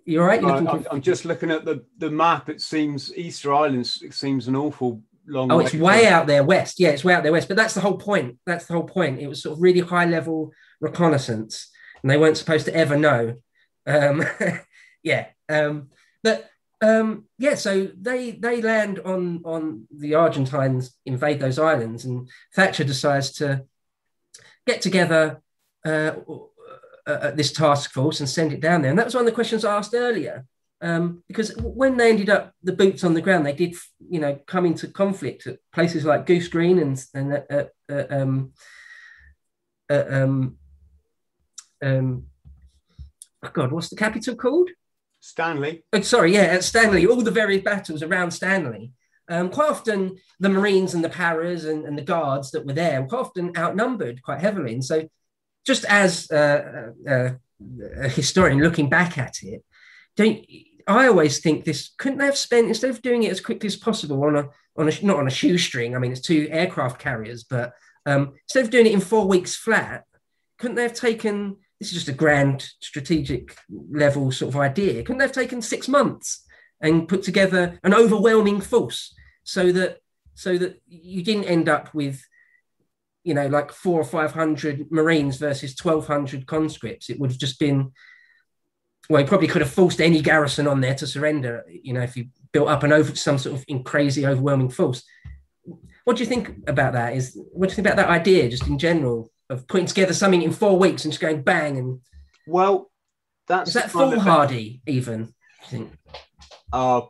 [0.05, 0.41] you're right.
[0.41, 2.49] You're I, I'm just looking at the, the map.
[2.49, 5.51] It seems Easter Island seems an awful long.
[5.51, 6.81] Oh, it's way out there west.
[6.81, 7.49] Yeah, it's way out there west.
[7.49, 8.39] But that's the whole point.
[8.47, 9.21] That's the whole point.
[9.21, 11.71] It was sort of really high level reconnaissance,
[12.03, 13.37] and they weren't supposed to ever know.
[13.87, 14.25] Um,
[15.03, 15.89] yeah, um,
[16.23, 22.29] but um, yeah, so they they land on on the Argentines invade those islands, and
[22.55, 23.65] Thatcher decides to
[24.67, 25.43] get together
[25.85, 26.13] uh,
[27.07, 28.91] uh, this task force and send it down there.
[28.91, 30.47] And that was one of the questions I asked earlier
[30.83, 33.75] um, because when they ended up the boots on the ground, they did,
[34.09, 38.53] you know, come into conflict at places like Goose Green and and uh, uh, um,
[39.91, 40.57] uh, um,
[41.83, 42.27] um,
[43.45, 44.71] oh God, what's the capital called?
[45.21, 45.85] Stanley.
[45.93, 47.07] Oh, sorry, yeah, at Stanley.
[47.07, 48.93] All the various battles around Stanley.
[49.29, 53.03] Um, quite often, the Marines and the Paras and, and, the guards that were there
[53.03, 54.73] were quite often outnumbered quite heavily.
[54.73, 55.09] And so,
[55.65, 57.31] just as uh, uh,
[58.01, 59.63] a historian looking back at it,
[60.17, 60.45] don't
[60.91, 63.77] I always think this couldn't they have spent instead of doing it as quickly as
[63.77, 65.95] possible on a on a not on a shoestring.
[65.95, 67.73] I mean, it's two aircraft carriers, but
[68.07, 70.05] um, instead of doing it in four weeks flat,
[70.59, 71.57] couldn't they have taken?
[71.79, 73.57] This is just a grand strategic
[73.91, 75.03] level sort of idea.
[75.03, 76.45] Couldn't they have taken six months
[76.81, 79.99] and put together an overwhelming force so that
[80.35, 82.23] so that you didn't end up with
[83.25, 87.59] you know like four or five hundred marines versus 1200 conscripts it would have just
[87.59, 87.93] been
[89.11, 91.65] well, he probably could have forced any garrison on there to surrender.
[91.69, 95.03] You know, if you built up an over some sort of in crazy, overwhelming force.
[96.05, 97.17] What do you think about that?
[97.17, 100.43] Is what do you think about that idea, just in general, of putting together something
[100.43, 102.01] in four weeks and just going bang and?
[102.47, 102.89] Well,
[103.49, 105.35] that's is that foolhardy even?
[105.63, 105.93] I think.
[106.73, 107.03] Uh,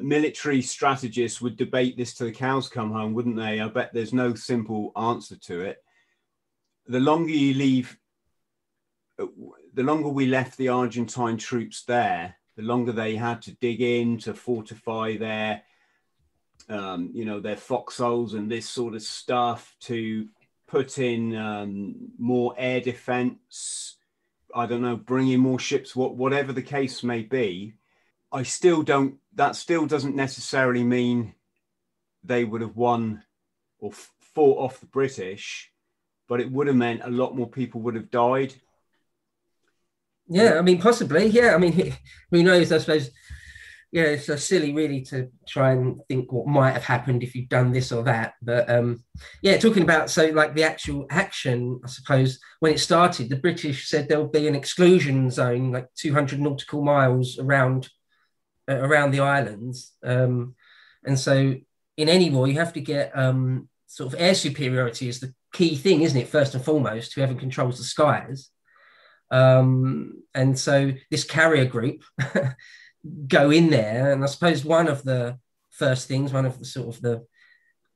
[0.00, 3.60] military strategists would debate this till the cows come home, wouldn't they?
[3.60, 5.78] I bet there's no simple answer to it.
[6.86, 7.98] The longer you leave,
[9.76, 14.16] the longer we left the Argentine troops there, the longer they had to dig in
[14.16, 15.62] to fortify their,
[16.70, 20.28] um, you know, their foxholes and this sort of stuff to
[20.66, 23.96] put in um, more air defense.
[24.54, 27.74] I don't know, bring in more ships, what, whatever the case may be.
[28.32, 31.34] I still don't that still doesn't necessarily mean
[32.24, 33.22] they would have won
[33.78, 35.70] or fought off the British,
[36.26, 38.54] but it would have meant a lot more people would have died.
[40.28, 41.26] Yeah, I mean, possibly.
[41.26, 41.72] Yeah, I mean,
[42.30, 42.72] who knows?
[42.72, 43.10] I suppose.
[43.92, 47.48] Yeah, it's so silly, really, to try and think what might have happened if you'd
[47.48, 48.34] done this or that.
[48.42, 49.04] But um,
[49.42, 53.88] yeah, talking about so like the actual action, I suppose when it started, the British
[53.88, 57.88] said there would be an exclusion zone, like 200 nautical miles around
[58.68, 59.92] uh, around the islands.
[60.02, 60.56] Um,
[61.04, 61.54] and so
[61.96, 65.76] in any war, you have to get um, sort of air superiority is the key
[65.76, 66.28] thing, isn't it?
[66.28, 68.50] First and foremost, whoever controls the skies.
[69.30, 72.02] Um, and so this carrier group
[73.28, 75.38] go in there, and I suppose one of the
[75.70, 77.26] first things, one of the sort of the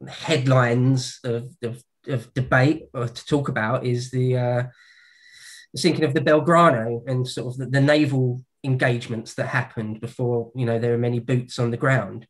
[0.09, 4.62] headlines of, of, of debate or to talk about is the uh,
[5.77, 10.66] sinking of the Belgrano and sort of the, the naval engagements that happened before you
[10.66, 12.27] know there were many boots on the ground.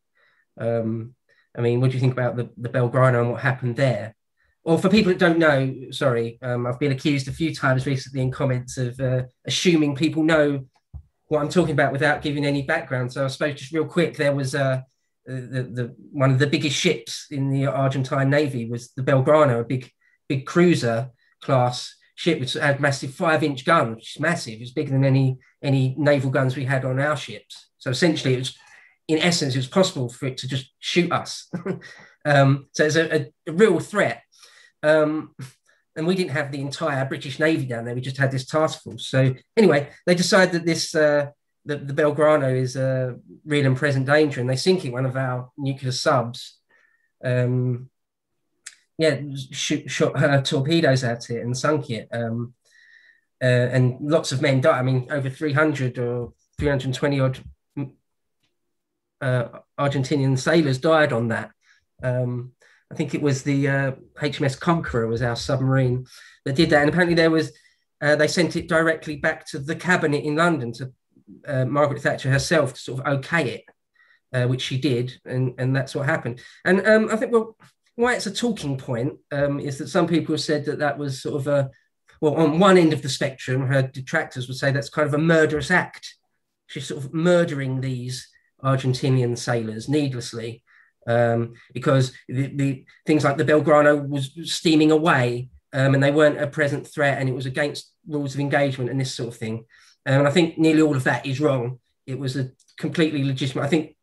[0.61, 1.15] Um,
[1.57, 4.15] I mean, what do you think about the, the Belgrano and what happened there?
[4.65, 8.21] Or for people that don't know, sorry, um, I've been accused a few times recently
[8.21, 10.67] in comments of uh, assuming people know
[11.29, 13.13] what I'm talking about without giving any background.
[13.13, 14.83] So I suppose just real quick, there was uh,
[15.25, 19.65] the, the one of the biggest ships in the Argentine Navy was the Belgrano, a
[19.65, 19.91] big
[20.29, 24.61] big cruiser class ship which had massive five inch guns, which is massive.
[24.61, 27.71] It's bigger than any any naval guns we had on our ships.
[27.79, 28.59] So essentially, it was
[29.09, 31.51] in essence, it was possible for it to just shoot us.
[32.25, 34.23] um, so it's a, a, a, real threat.
[34.83, 35.35] Um,
[35.97, 37.95] and we didn't have the entire British Navy down there.
[37.95, 39.07] We just had this task force.
[39.07, 41.31] So anyway, they decided that this uh,
[41.65, 45.17] the, the Belgrano is a real and present danger, and they sink it one of
[45.17, 46.59] our nuclear subs.
[47.23, 47.91] Um,
[48.99, 49.21] yeah,
[49.53, 52.09] shot her torpedoes at it and sunk it.
[52.13, 52.55] Um,
[53.43, 54.79] uh, and lots of men died.
[54.79, 57.41] I mean, over 300 or 320 odd
[59.21, 61.51] uh, Argentinian sailors died on that.
[62.03, 62.53] Um,
[62.91, 66.07] I think it was the uh, HMS Conqueror was our submarine
[66.45, 66.81] that did that.
[66.81, 67.53] And apparently there was,
[68.03, 70.93] uh, they sent it directly back to the cabinet in London to
[71.47, 73.65] uh, Margaret Thatcher herself to sort of okay it,
[74.33, 75.21] uh, which she did.
[75.25, 76.41] And, and that's what happened.
[76.65, 77.57] And um, I think, well,
[77.95, 81.23] why it's a talking point um, is that some people have said that that was
[81.23, 81.71] sort of a,
[82.21, 85.19] well, on one end of the spectrum, her detractors would say that's kind of a
[85.19, 86.17] murderous act.
[86.67, 88.29] She's sort of murdering these
[88.63, 90.65] Argentinian sailors needlessly
[91.07, 96.41] um, because the, the, things like the Belgrano was steaming away um, and they weren't
[96.41, 99.65] a present threat and it was against rules of engagement and this sort of thing.
[100.07, 101.79] Um, and I think nearly all of that is wrong.
[102.07, 103.65] It was a completely legitimate.
[103.65, 103.97] I think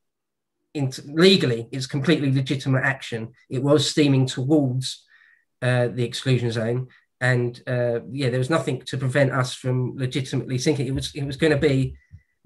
[1.05, 3.33] legally, it's completely legitimate action.
[3.49, 5.03] It was steaming towards
[5.61, 6.87] uh, the exclusion zone,
[7.19, 10.87] and uh, yeah, there was nothing to prevent us from legitimately sinking.
[10.87, 11.97] It was it was going to be,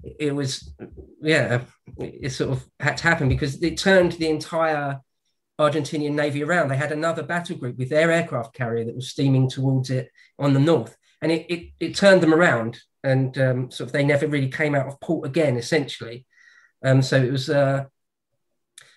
[0.02, 0.74] it was
[1.20, 1.62] yeah,
[1.98, 5.00] it sort of had to happen because it turned the entire
[5.60, 6.68] Argentinian navy around.
[6.68, 10.54] They had another battle group with their aircraft carrier that was steaming towards it on
[10.54, 14.26] the north, and it it, it turned them around, and um, sort of they never
[14.26, 16.26] really came out of port again, essentially.
[16.84, 17.84] Um, so it was uh,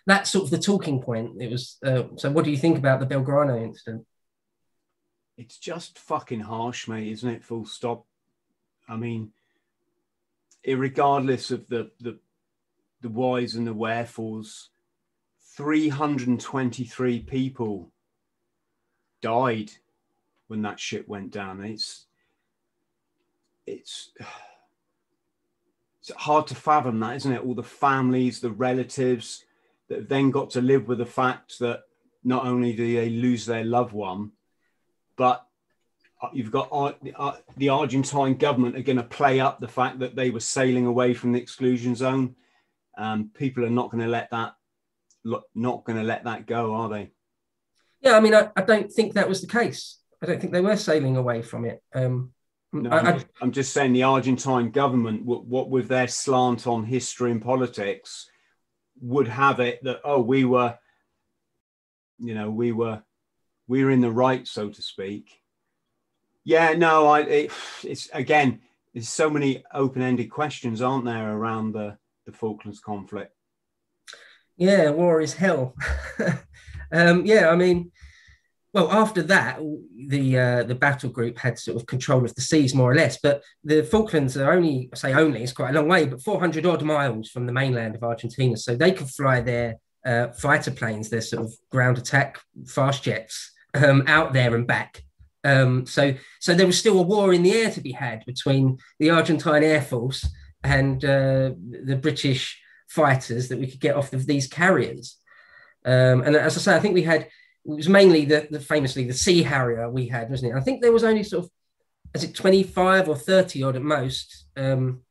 [0.07, 1.41] that's sort of the talking point.
[1.41, 2.31] It was uh, so.
[2.31, 4.05] What do you think about the Belgrano incident?
[5.37, 7.43] It's just fucking harsh, mate, isn't it?
[7.43, 8.05] Full stop.
[8.87, 9.33] I mean,
[10.67, 12.19] regardless of the the
[13.01, 14.69] the whys and the wherefores,
[15.55, 17.91] three hundred and twenty-three people
[19.21, 19.71] died
[20.47, 21.63] when that ship went down.
[21.63, 22.05] It's
[23.65, 24.11] it's
[25.99, 27.43] it's hard to fathom that, isn't it?
[27.43, 29.43] All the families, the relatives,
[29.87, 31.83] that then got to live with the fact that
[32.23, 34.31] not only do they lose their loved one,
[35.15, 35.47] but
[36.33, 40.15] you've got uh, uh, the Argentine government are going to play up the fact that
[40.15, 42.35] they were sailing away from the exclusion zone.
[42.97, 44.53] Um, people are not going to let that
[45.55, 47.11] not going to let that go, are they?
[48.01, 49.97] Yeah, I mean, I, I, don't think that was the case.
[50.21, 51.81] I don't think they were sailing away from it.
[51.95, 52.31] Um,
[52.71, 57.31] no, I, am just saying the Argentine government, what, what with their slant on history
[57.31, 58.29] and politics,
[59.01, 60.77] would have it that oh we were
[62.19, 63.03] you know we were
[63.67, 65.41] we were in the right so to speak
[66.45, 67.51] yeah no i it,
[67.83, 68.61] it's again
[68.95, 73.31] there's so many open-ended questions, aren't there, around the the Falklands conflict?
[74.57, 75.75] Yeah, war is hell.
[76.91, 77.91] um, yeah, I mean,
[78.73, 79.59] well, after that,
[80.07, 83.19] the uh, the battle group had sort of control of the seas more or less.
[83.21, 86.65] But the Falklands are only, I say only, it's quite a long way, but 400
[86.65, 88.55] odd miles from the mainland of Argentina.
[88.55, 89.75] So they could fly their
[90.05, 95.04] uh, fighter planes, their sort of ground attack fast jets, um, out there and back.
[95.45, 98.79] Um, so, so there was still a war in the air to be had between
[98.99, 100.27] the Argentine Air Force
[100.63, 101.51] and uh,
[101.83, 105.17] the British fighters that we could get off of these carriers.
[105.85, 107.27] Um, and as I say, I think we had
[107.65, 110.57] it was mainly the, the famously the Sea Harrier we had, wasn't it?
[110.57, 111.51] I think there was only sort of,
[112.13, 115.01] is it 25 or 30 odd at most, um,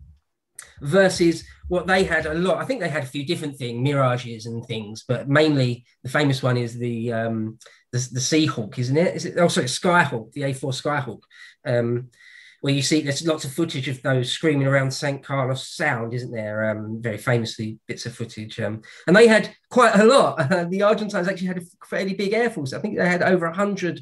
[0.81, 2.59] versus what they had a lot.
[2.59, 6.43] I think they had a few different things, mirages and things, but mainly the famous
[6.43, 7.59] one is the um,
[7.93, 9.17] the, the Seahawk, isn't it?
[9.17, 9.39] Is it?
[9.39, 11.21] Oh, Skyhawk, the A4 Skyhawk.
[11.67, 12.11] Um,
[12.65, 15.23] where you see there's lots of footage of those screaming around St.
[15.23, 16.71] Carlos Sound, isn't there?
[16.71, 18.59] Um, very famously, bits of footage.
[18.59, 20.39] Um, and they had quite a lot.
[20.71, 22.73] The Argentines actually had a fairly big air force.
[22.73, 24.01] I think they had over 100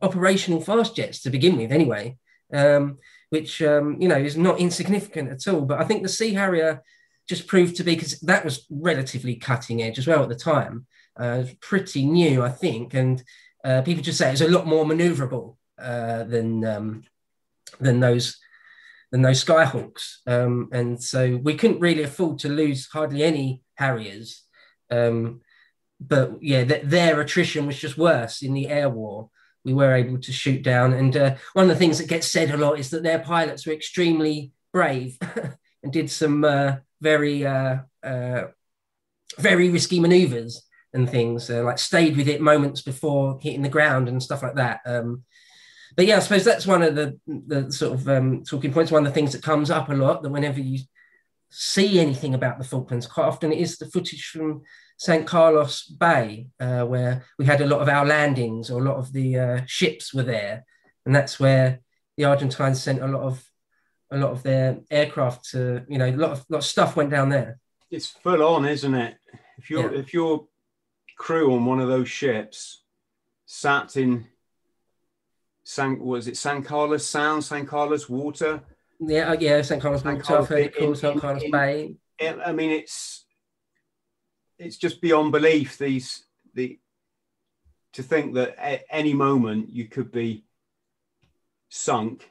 [0.00, 2.16] operational fast jets to begin with, anyway,
[2.50, 2.96] um,
[3.30, 5.62] which, um, you know, is not insignificant at all.
[5.62, 6.82] But I think the Sea Harrier
[7.28, 10.86] just proved to be, because that was relatively cutting edge as well at the time,
[11.18, 12.94] uh, pretty new, I think.
[12.94, 13.22] And
[13.64, 17.04] uh, people just say it's a lot more maneuverable uh, than um,
[17.80, 18.38] than those
[19.10, 20.16] than those Skyhawks.
[20.26, 24.42] Um, and so we couldn't really afford to lose hardly any Harriers.
[24.90, 25.40] Um,
[26.00, 29.30] but yeah, th- their attrition was just worse in the air war.
[29.64, 30.92] We were able to shoot down.
[30.92, 33.66] And uh, one of the things that gets said a lot is that their pilots
[33.66, 35.18] were extremely brave
[35.82, 38.44] and did some uh, very, uh, uh
[39.38, 40.62] very risky maneuvers
[40.94, 44.54] and things, uh, like stayed with it moments before hitting the ground and stuff like
[44.54, 44.80] that.
[44.86, 45.24] Um,
[45.96, 48.92] but yeah, I suppose that's one of the the sort of um, talking points.
[48.92, 50.80] One of the things that comes up a lot that whenever you
[51.50, 54.62] see anything about the Falklands, quite often it is the footage from
[54.98, 55.26] St.
[55.26, 59.12] Carlos Bay, uh, where we had a lot of our landings or a lot of
[59.12, 60.64] the uh, ships were there,
[61.06, 61.80] and that's where
[62.16, 63.42] the Argentines sent a lot of
[64.10, 67.10] a lot of their aircraft to you know a lot of lot of stuff went
[67.10, 67.60] down there.
[67.90, 69.16] It's full on, isn't it?
[69.56, 70.00] If you're yeah.
[70.00, 70.48] if your
[71.16, 72.82] crew on one of those ships
[73.46, 74.26] sat in
[75.62, 78.62] San was it San Carlos Sound, San Carlos Water?
[78.98, 80.24] Yeah, uh, yeah, San Carlos San Water.
[80.24, 81.94] Carlos, I've heard San Carlos in, Bay.
[82.20, 83.17] I mean, it's
[84.58, 85.78] it's just beyond belief.
[85.78, 86.78] These the
[87.92, 90.44] to think that at any moment you could be
[91.68, 92.30] sunk.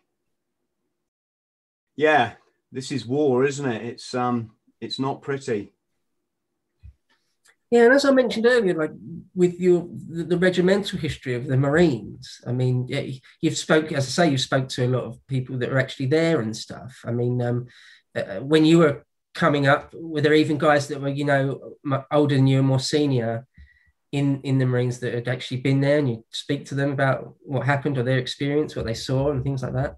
[1.95, 2.33] Yeah,
[2.71, 3.83] this is war, isn't it?
[3.83, 5.73] It's um, it's not pretty.
[7.69, 8.91] Yeah, and as I mentioned earlier, like
[9.35, 12.87] with your the, regimental history of the Marines, I mean,
[13.41, 16.05] you've spoke as I say, you've spoke to a lot of people that are actually
[16.05, 17.01] there and stuff.
[17.03, 17.67] I mean, um,
[18.15, 19.05] uh, when you were
[19.37, 21.73] coming up, were there even guys that were you know
[22.11, 23.47] older than you and more senior
[24.11, 27.35] in in the Marines that had actually been there, and you speak to them about
[27.41, 29.97] what happened or their experience, what they saw, and things like that?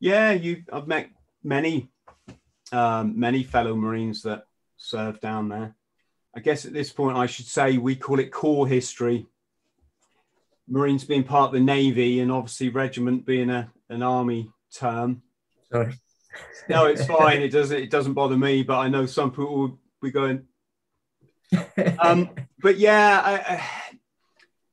[0.00, 0.64] Yeah, you.
[0.72, 1.10] I've met
[1.44, 1.90] many
[2.72, 4.44] um, many fellow Marines that
[4.76, 5.74] served down there
[6.36, 9.26] I guess at this point I should say we call it corps history.
[10.68, 15.22] Marines being part of the Navy and obviously regiment being a, an army term.
[15.72, 15.94] Sorry.
[16.68, 17.42] No, it's fine.
[17.42, 20.44] It doesn't it doesn't bother me, but I know some people will be going.
[21.98, 23.64] Um, but yeah, I, I,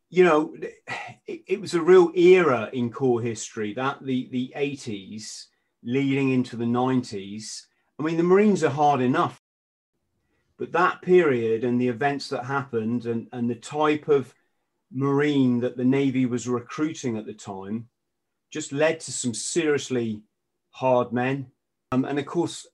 [0.10, 0.56] you know,
[1.26, 5.46] it, it was a real era in corps history that the the 80s
[5.84, 7.64] leading into the 90s.
[8.00, 9.44] I mean, the Marines are hard enough
[10.58, 14.34] but that period and the events that happened and, and the type of
[14.92, 17.88] Marine that the Navy was recruiting at the time
[18.52, 20.22] just led to some seriously
[20.74, 21.48] hard men.
[21.92, 22.68] Um, and of course,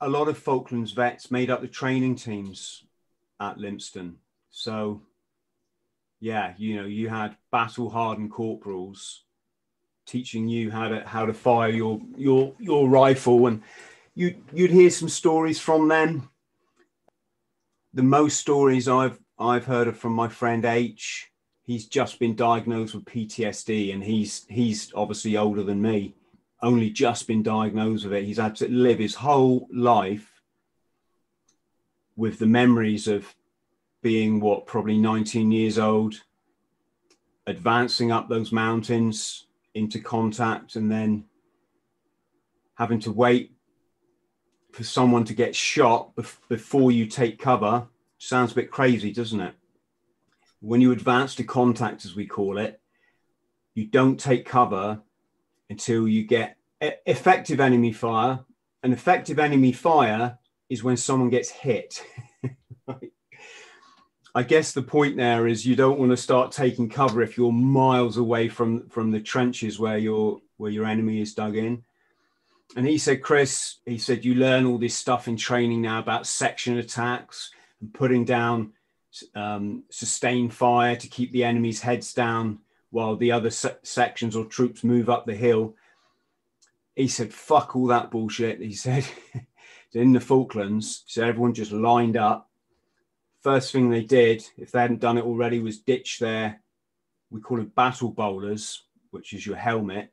[0.00, 2.84] a lot of Falklands vets made up the training teams
[3.40, 4.14] at Lympstone.
[4.50, 5.02] So,
[6.20, 9.24] yeah, you know, you had battle hardened corporals
[10.06, 13.62] teaching you how to how to fire your your your rifle, and
[14.14, 16.28] you you'd hear some stories from them
[17.98, 21.30] the most stories I've I've heard of from my friend H.
[21.62, 26.14] He's just been diagnosed with PTSD, and he's he's obviously older than me.
[26.60, 28.24] Only just been diagnosed with it.
[28.24, 30.42] He's had to live his whole life
[32.16, 33.32] with the memories of
[34.02, 36.20] being what probably 19 years old,
[37.46, 41.24] advancing up those mountains into contact, and then
[42.74, 43.52] having to wait
[44.72, 46.12] for someone to get shot
[46.48, 47.86] before you take cover
[48.18, 49.54] sounds a bit crazy, doesn't it?
[50.60, 52.80] When you advance to contact, as we call it,
[53.74, 55.00] you don't take cover
[55.70, 58.40] until you get effective enemy fire.
[58.82, 60.38] An effective enemy fire
[60.68, 62.04] is when someone gets hit.
[64.34, 67.50] I guess the point there is you don't want to start taking cover if you're
[67.50, 71.82] miles away from from the trenches where your where your enemy is dug in.
[72.76, 76.26] And he said, Chris, he said you learn all this stuff in training now about
[76.26, 77.50] section attacks
[77.80, 78.74] and putting down
[79.34, 82.58] um, sustained fire to keep the enemy's heads down
[82.90, 85.74] while the other se- sections or troops move up the hill.
[86.94, 88.60] He said, fuck all that bullshit.
[88.60, 89.06] He said,
[89.92, 92.50] in the Falklands, so everyone just lined up.
[93.40, 96.60] First thing they did, if they hadn't done it already, was ditch their,
[97.30, 100.12] we call it battle bowlers, which is your helmet,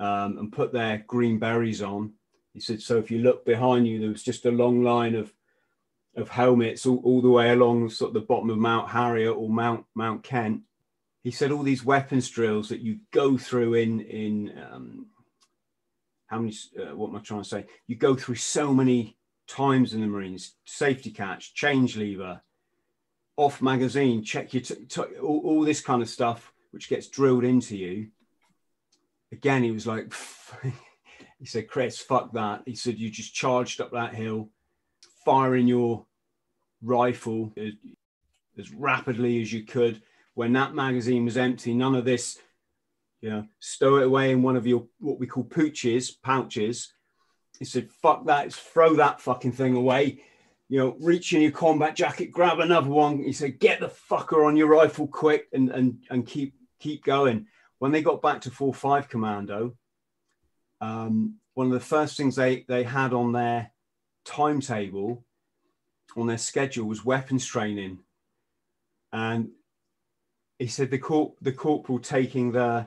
[0.00, 2.12] um, and put their green berets on.
[2.54, 5.32] He said, so if you look behind you, there was just a long line of
[6.16, 9.48] of helmets all, all the way along sort of the bottom of Mount Harriet or
[9.48, 10.60] Mount Mount Kent.
[11.22, 15.06] He said all these weapons drills that you go through in in um,
[16.26, 16.54] how many?
[16.78, 17.66] Uh, what am I trying to say?
[17.86, 19.16] You go through so many
[19.46, 22.40] times in the Marines: safety catch, change lever,
[23.36, 27.44] off magazine, check your t- t- all, all this kind of stuff, which gets drilled
[27.44, 28.08] into you.
[29.30, 30.12] Again, he was like,
[31.38, 32.62] he said, Chris, fuck that.
[32.66, 34.50] He said, you just charged up that hill
[35.24, 36.04] firing your
[36.82, 37.72] rifle as,
[38.58, 40.02] as rapidly as you could.
[40.34, 42.38] When that magazine was empty, none of this,
[43.20, 46.92] you know, stow it away in one of your what we call pooches, pouches.
[47.58, 50.22] He said, fuck that, throw that fucking thing away.
[50.68, 53.22] You know, reach in your combat jacket, grab another one.
[53.22, 57.46] He said, get the fucker on your rifle quick and and and keep keep going.
[57.78, 59.74] When they got back to 4-5 commando,
[60.80, 63.72] um, one of the first things they they had on their
[64.24, 65.24] timetable
[66.16, 67.98] on their schedule was weapons training.
[69.12, 69.50] And
[70.62, 72.86] he said the corp the corporal taking the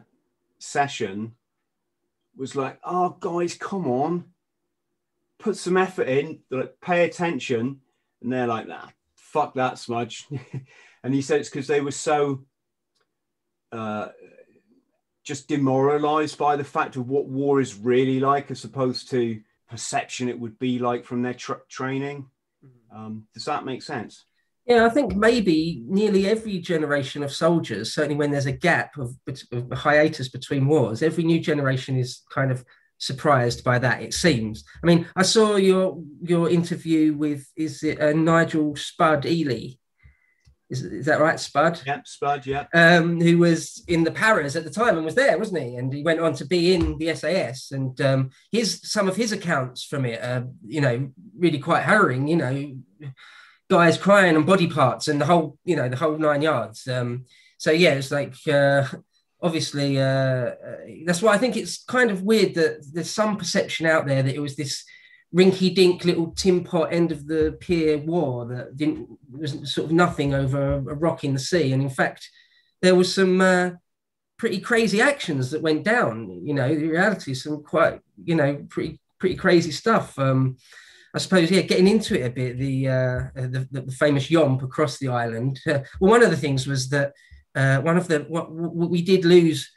[0.60, 1.34] session
[2.38, 4.26] was like, oh guys, come on,
[5.40, 7.82] put some effort in, like pay attention.
[8.22, 10.26] And they're like, nah, fuck that smudge.
[11.04, 12.46] and he said it's because they were so
[13.74, 14.08] uh,
[15.24, 20.30] just demoralized by the fact of what war is really like as opposed to perception
[20.30, 22.30] it would be like from their tra- training.
[22.66, 22.98] Mm-hmm.
[22.98, 24.24] Um, does that make sense?
[24.66, 29.16] Yeah, I think maybe nearly every generation of soldiers, certainly when there's a gap of,
[29.52, 32.66] of a hiatus between wars, every new generation is kind of
[32.98, 34.02] surprised by that.
[34.02, 34.64] It seems.
[34.84, 39.76] I mean, I saw your your interview with is it uh, Nigel Spud Ely,
[40.70, 41.82] is, is that right, Spud?
[41.86, 42.66] Yeah, Spud, yeah.
[42.74, 45.76] Um, who was in the Paras at the time and was there, wasn't he?
[45.76, 47.72] And he went on to be in the SAS.
[47.72, 52.28] And um, his some of his accounts from it are, you know, really quite harrowing.
[52.28, 52.76] You know,
[53.70, 56.88] guys crying and body parts and the whole, you know, the whole nine yards.
[56.88, 57.26] Um,
[57.58, 58.86] so yeah, it's like uh,
[59.42, 63.86] obviously uh, uh that's why I think it's kind of weird that there's some perception
[63.86, 64.84] out there that it was this
[65.36, 69.92] rinky dink little tin pot end of the pier war that didn't was sort of
[69.92, 71.74] nothing over a, rock in the sea.
[71.74, 72.30] And in fact,
[72.82, 73.72] there was some uh,
[74.38, 76.30] pretty crazy actions that went down.
[76.44, 80.18] You know, the reality, some quite you know pretty pretty crazy stuff.
[80.18, 80.58] Um,
[81.16, 84.98] I suppose, yeah, getting into it a bit, the uh, the, the, famous yomp across
[84.98, 85.62] the island.
[85.66, 87.14] Uh, well, one of the things was that
[87.56, 89.72] uh, one of the what, what, we did lose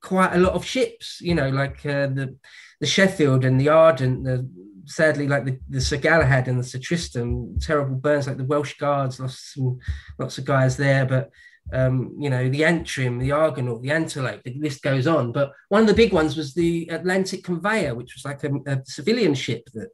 [0.00, 1.20] quite a lot of ships.
[1.20, 2.36] You know, like uh, the
[2.80, 4.48] the Sheffield and the Ardent, the
[4.86, 8.76] sadly, like the, the Sir Galahad and the Sir Tristram, terrible burns, like the Welsh
[8.76, 9.80] Guards lost some,
[10.18, 11.30] lots of guys there, but
[11.72, 15.32] um, you know, the Antrim, the Argonaut, the Antelope, the list goes on.
[15.32, 18.82] But one of the big ones was the Atlantic Conveyor, which was like a, a
[18.84, 19.88] civilian ship that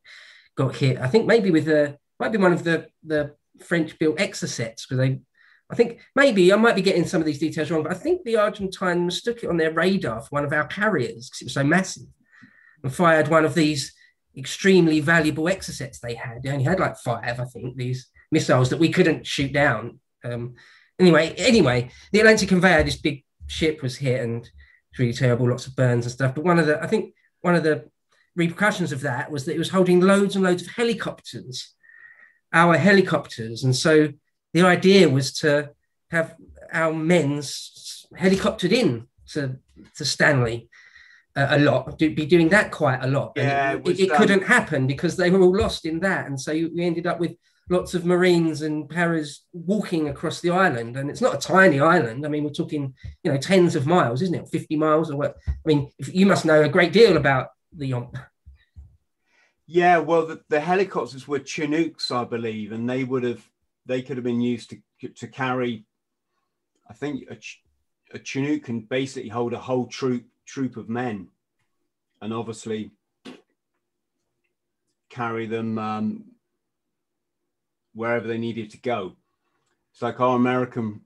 [0.61, 0.99] got hit.
[0.99, 3.35] I think maybe with a, might be one of the, the
[3.65, 5.21] French built Exocets, because they,
[5.71, 8.23] I think maybe I might be getting some of these details wrong, but I think
[8.23, 11.55] the Argentine mistook it on their radar for one of our carriers because it was
[11.55, 12.09] so massive
[12.83, 13.93] and fired one of these
[14.37, 16.43] extremely valuable exocets they had.
[16.43, 20.01] They only had like five, I think, these missiles that we couldn't shoot down.
[20.25, 20.55] Um,
[20.99, 24.45] anyway, anyway, the Atlantic Conveyor, this big ship was hit and
[24.91, 26.35] it's really terrible, lots of burns and stuff.
[26.35, 27.89] But one of the, I think one of the
[28.37, 31.75] repercussions of that was that it was holding loads and loads of helicopters,
[32.53, 33.65] our helicopters.
[33.65, 34.09] And so
[34.53, 35.71] the idea was to
[36.11, 36.37] have
[36.73, 39.57] our men's helicoptered in to,
[39.97, 40.69] to Stanley
[41.37, 43.33] uh, a lot, do, be doing that quite a lot.
[43.37, 46.27] Yeah, it, it, it couldn't um, happen because they were all lost in that.
[46.27, 47.37] And so you, you ended up with
[47.69, 50.97] lots of Marines and paras walking across the island.
[50.97, 52.27] And it's not a tiny island.
[52.27, 54.49] I mean, we're talking, you know, tens of miles, isn't it?
[54.49, 55.37] 50 miles or what?
[55.47, 58.15] I mean, you must know a great deal about the Yomp.
[59.67, 63.49] Yeah, well, the, the helicopters were Chinooks, I believe, and they would have,
[63.87, 65.85] they could have been used to, to carry,
[66.89, 67.37] I think a,
[68.17, 71.29] a Chinook can basically hold a whole troop troop of men.
[72.21, 72.91] and obviously
[75.09, 76.25] carry them um,
[77.95, 79.17] wherever they needed to go.
[79.93, 81.01] It's like our American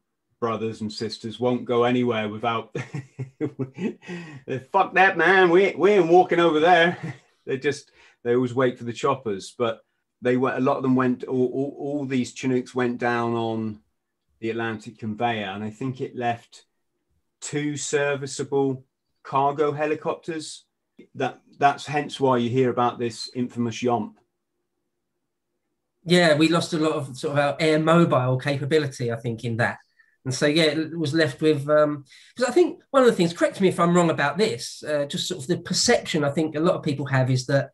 [0.44, 2.76] brothers and sisters won't go anywhere without
[4.70, 6.98] fuck that man we, we ain't walking over there.
[7.46, 7.90] They just
[8.22, 9.80] they always wait for the choppers but
[10.20, 13.80] they went a lot of them went all, all, all these chinooks went down on
[14.40, 16.66] the atlantic conveyor and i think it left
[17.40, 18.84] two serviceable
[19.22, 20.66] cargo helicopters.
[21.14, 24.14] That that's hence why you hear about this infamous yomp.
[26.04, 29.56] Yeah we lost a lot of sort of our air mobile capability i think in
[29.56, 29.78] that
[30.24, 32.04] and so, yeah, it was left with, because um,
[32.46, 35.28] I think one of the things, correct me if I'm wrong about this, uh, just
[35.28, 37.70] sort of the perception I think a lot of people have is that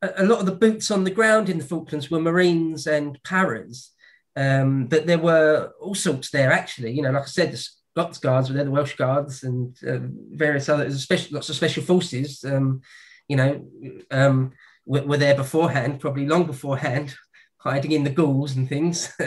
[0.00, 3.20] a, a lot of the boots on the ground in the Falklands were Marines and
[3.24, 3.90] paras.
[4.36, 6.92] Um, but there were all sorts there, actually.
[6.92, 9.98] You know, like I said, the Scots Guards were there, the Welsh Guards, and uh,
[10.30, 12.82] various other, special, lots of special forces, um,
[13.26, 13.66] you know,
[14.12, 14.52] um,
[14.86, 17.16] were, were, there beforehand, probably long beforehand,
[17.58, 19.12] hiding in the ghouls and things.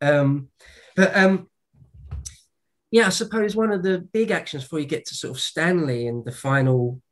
[0.00, 0.48] Um,
[0.94, 1.48] but um,
[2.96, 6.06] yeah, I suppose one of the big actions before you get to sort of Stanley
[6.06, 7.02] and the final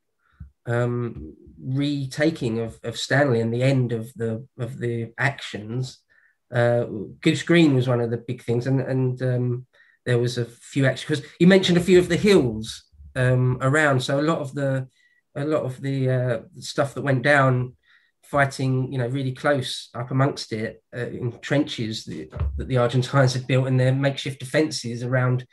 [0.65, 5.99] um, retaking of, of Stanley and the end of the of the actions,
[6.51, 6.85] uh,
[7.21, 9.67] Goose Green was one of the big things, and and um,
[10.07, 14.01] there was a few actions because you mentioned a few of the hills um, around,
[14.03, 14.89] so a lot of the
[15.37, 17.77] a lot of the uh, stuff that went down
[18.23, 23.35] fighting, you know, really close up amongst it uh, in trenches that, that the Argentines
[23.35, 25.45] had built in their makeshift defences around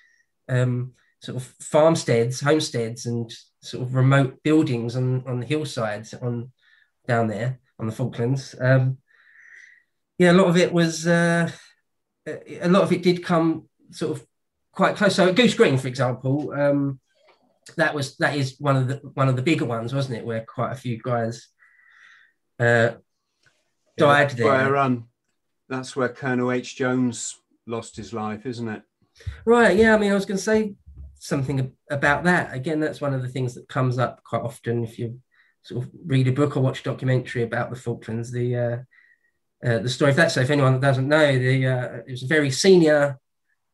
[0.51, 3.31] um, sort of farmsteads, homesteads, and
[3.61, 6.51] sort of remote buildings on on the hillsides on
[7.07, 8.55] down there on the Falklands.
[8.59, 8.97] Um,
[10.17, 11.49] yeah, a lot of it was uh,
[12.27, 14.27] a lot of it did come sort of
[14.71, 15.15] quite close.
[15.15, 16.99] So Goose Green, for example, um,
[17.77, 20.25] that was that is one of the one of the bigger ones, wasn't it?
[20.25, 21.47] Where quite a few guys
[22.59, 22.91] uh,
[23.97, 24.45] died yeah, there.
[24.45, 25.07] Where, um,
[25.69, 26.75] that's where Colonel H.
[26.75, 28.83] Jones lost his life, isn't it?
[29.45, 29.77] Right.
[29.77, 29.95] Yeah.
[29.95, 30.75] I mean, I was going to say
[31.19, 32.53] something about that.
[32.53, 35.19] Again, that's one of the things that comes up quite often if you
[35.63, 38.31] sort of read a book or watch a documentary about the Falklands.
[38.31, 38.77] The uh,
[39.63, 40.31] uh, the story of that.
[40.31, 43.19] So, if anyone that doesn't know, the uh, it was a very senior,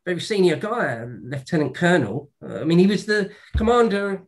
[0.05, 2.29] very senior guy, Lieutenant Colonel.
[2.43, 4.23] Uh, I mean, he was the commander,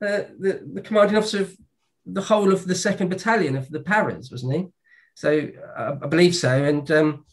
[0.00, 1.56] uh, the the commanding officer of
[2.06, 4.66] the whole of the second battalion of the Paras, wasn't he?
[5.16, 6.90] So, uh, I believe so, and.
[6.90, 7.24] Um,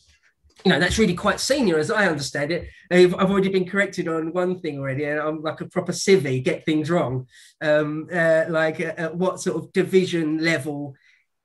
[0.64, 2.68] you know that's really quite senior as i understand it.
[2.91, 6.66] I've, already been corrected on one thing already and i'm like a proper civvy get
[6.66, 7.28] things wrong.
[7.62, 10.95] Um, uh, like uh, at what sort of division level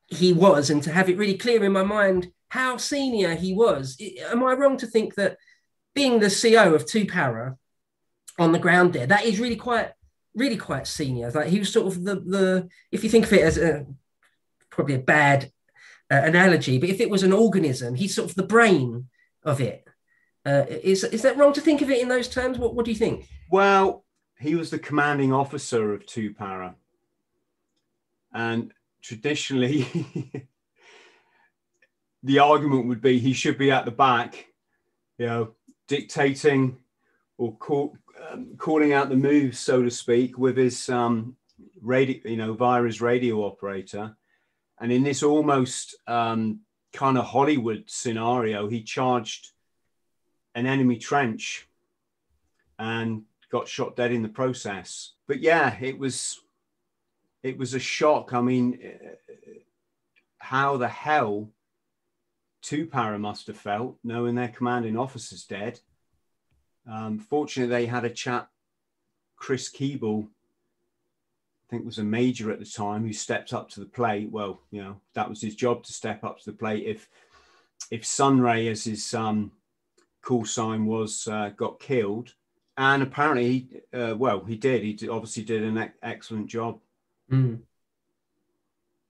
[0.08, 4.00] he was and to have it really clear in my mind how senior he was.
[4.30, 5.36] Am i wrong to think that
[5.94, 7.56] being the co of two para
[8.38, 9.92] on the ground there that is really quite
[10.34, 11.30] really quite senior?
[11.30, 13.86] Like he was sort of the the if you think of it as a
[14.70, 15.50] probably a bad
[16.10, 19.08] uh, analogy, but if it was an organism, he's sort of the brain
[19.42, 19.86] of it.
[20.44, 22.58] Uh, is is that wrong to think of it in those terms?
[22.58, 23.28] What what do you think?
[23.50, 24.04] Well,
[24.38, 26.76] he was the commanding officer of two para,
[28.32, 29.88] and traditionally,
[32.22, 34.46] the argument would be he should be at the back,
[35.18, 35.54] you know,
[35.88, 36.76] dictating
[37.38, 37.96] or call,
[38.30, 41.34] um, calling out the moves, so to speak, with his um,
[41.80, 44.16] radio, you know, via his radio operator
[44.80, 46.60] and in this almost um,
[46.92, 49.52] kind of Hollywood scenario, he charged
[50.54, 51.66] an enemy trench
[52.78, 55.12] and got shot dead in the process.
[55.26, 56.40] But yeah, it was
[57.42, 58.32] it was a shock.
[58.32, 58.78] I mean,
[60.38, 61.50] how the hell
[62.62, 65.78] two para must have felt knowing their commanding officer's dead.
[66.90, 68.50] Um, fortunately, they had a chap,
[69.36, 70.28] Chris Keeble,
[71.66, 74.30] I think was a major at the time who stepped up to the plate.
[74.30, 76.84] Well, you know, that was his job to step up to the plate.
[76.86, 77.08] If
[77.90, 79.50] if Sunray, as his um,
[80.22, 82.34] call sign was, uh, got killed,
[82.76, 84.82] and apparently, uh, well, he did.
[84.82, 86.78] He obviously did an excellent job.
[87.30, 87.60] Mm.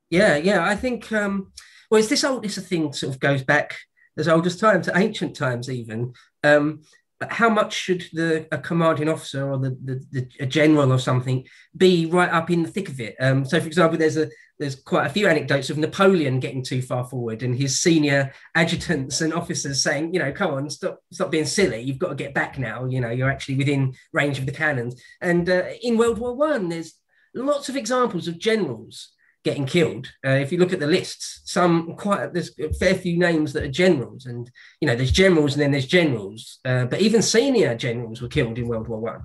[0.08, 0.64] Yeah, yeah.
[0.64, 1.12] I think.
[1.12, 1.52] Um,
[1.90, 2.44] well, it's this old.
[2.44, 3.76] It's a thing sort of goes back
[4.16, 6.14] as old as time to ancient times, even.
[6.42, 6.82] Um,
[7.30, 11.46] how much should the a commanding officer or the, the, the, a general or something
[11.76, 13.16] be right up in the thick of it?
[13.20, 16.80] Um, so, for example, there's a there's quite a few anecdotes of Napoleon getting too
[16.80, 21.30] far forward and his senior adjutants and officers saying, you know, come on, stop stop
[21.30, 21.80] being silly.
[21.80, 22.86] You've got to get back now.
[22.86, 25.00] You know, you're actually within range of the cannons.
[25.20, 26.94] And uh, in World War One, there's
[27.34, 29.10] lots of examples of generals
[29.46, 30.08] getting killed.
[30.26, 33.62] Uh, if you look at the lists, some quite there's a fair few names that
[33.62, 37.74] are generals, and you know there's generals and then there's generals, uh, but even senior
[37.76, 39.24] generals were killed in World War One,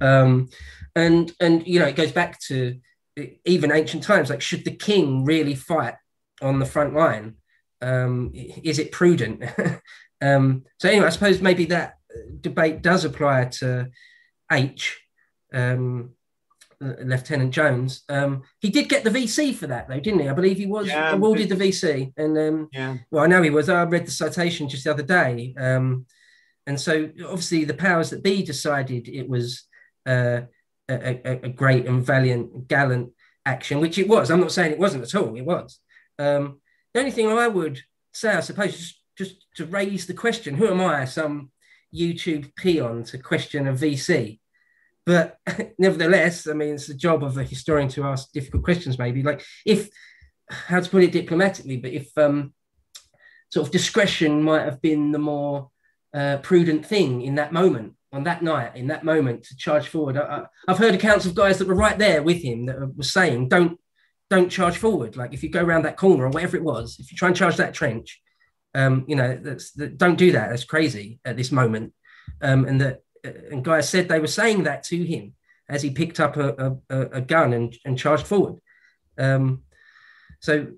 [0.00, 0.48] um,
[0.94, 2.78] and and you know it goes back to
[3.44, 5.96] even ancient times, like should the king really fight
[6.40, 7.34] on the front line?
[7.82, 9.42] Um, is it prudent?
[10.22, 11.96] um, so anyway, I suppose maybe that
[12.40, 13.88] debate does apply to
[14.52, 15.00] H.
[15.52, 16.10] Um,
[16.80, 18.02] Lieutenant Jones.
[18.08, 20.28] Um, he did get the VC for that, though, didn't he?
[20.28, 22.12] I believe he was yeah, awarded the VC.
[22.16, 23.68] And um, yeah, well, I know he was.
[23.68, 25.54] I read the citation just the other day.
[25.58, 26.06] Um,
[26.66, 29.64] and so, obviously, the powers that be decided it was
[30.04, 30.42] uh,
[30.88, 33.12] a, a, great and valiant, gallant
[33.44, 34.30] action, which it was.
[34.30, 35.34] I'm not saying it wasn't at all.
[35.36, 35.78] It was.
[36.18, 36.60] Um,
[36.92, 37.80] the only thing I would
[38.12, 41.50] say, I suppose, just, just to raise the question: Who am I, some
[41.94, 44.40] YouTube peon, to question a VC?
[45.06, 45.38] But
[45.78, 49.22] nevertheless, I mean, it's the job of a historian to ask difficult questions, maybe.
[49.22, 49.88] Like, if,
[50.50, 52.52] how to put it diplomatically, but if um,
[53.50, 55.70] sort of discretion might have been the more
[56.12, 60.16] uh, prudent thing in that moment, on that night, in that moment, to charge forward.
[60.16, 63.48] I, have heard accounts of guys that were right there with him that were saying,
[63.48, 63.78] don't
[64.28, 65.16] don't charge forward.
[65.16, 67.36] Like if you go around that corner or whatever it was, if you try and
[67.36, 68.20] charge that trench,
[68.74, 70.50] um, you know, that's that, don't do that.
[70.50, 71.92] That's crazy at this moment.
[72.42, 73.02] Um, and that
[73.50, 75.34] and guys said they were saying that to him
[75.68, 78.60] as he picked up a, a, a gun and, and charged forward.
[79.18, 79.62] Um,
[80.40, 80.68] so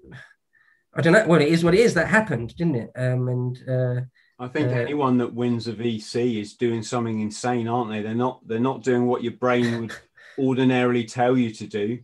[0.94, 1.26] I don't know.
[1.26, 1.94] Well, it is what it is.
[1.94, 2.90] That happened, didn't it?
[2.96, 4.01] Um, and uh,
[4.38, 8.03] I think uh, anyone that wins a VC is doing something insane, aren't they?
[8.03, 8.40] They're not.
[8.46, 9.92] They're not doing what your brain would
[10.38, 11.99] ordinarily tell you to do.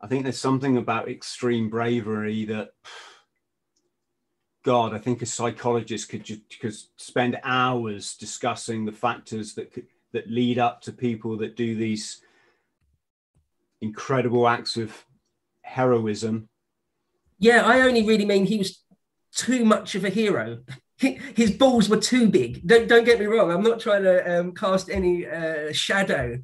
[0.00, 2.70] I think there's something about extreme bravery that
[4.62, 9.86] God, I think a psychologist could just could spend hours discussing the factors that could,
[10.12, 12.20] that lead up to people that do these
[13.80, 15.04] incredible acts of
[15.62, 16.48] heroism.
[17.38, 18.82] Yeah, I only really mean he was
[19.34, 20.60] too much of a hero.
[20.98, 22.66] His balls were too big.
[22.66, 23.50] Don't don't get me wrong.
[23.50, 26.38] I'm not trying to um, cast any uh, shadow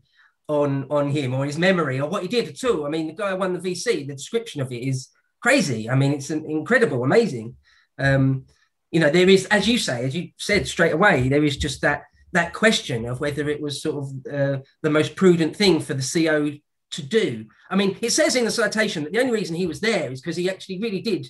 [0.49, 2.87] on on him or his memory or what he did at all.
[2.87, 4.07] I mean, the guy won the VC.
[4.07, 5.09] The description of it is
[5.43, 5.91] crazy.
[5.91, 7.57] I mean, it's an incredible, amazing.
[7.99, 8.45] Um,
[8.91, 11.81] you know, there is, as you say, as you said straight away, there is just
[11.83, 15.95] that that question of whether it was sort of uh, the most prudent thing for
[15.95, 16.59] the CO
[16.91, 17.47] to do.
[17.71, 20.21] I mean, it says in the citation that the only reason he was there is
[20.21, 21.27] because he actually really did,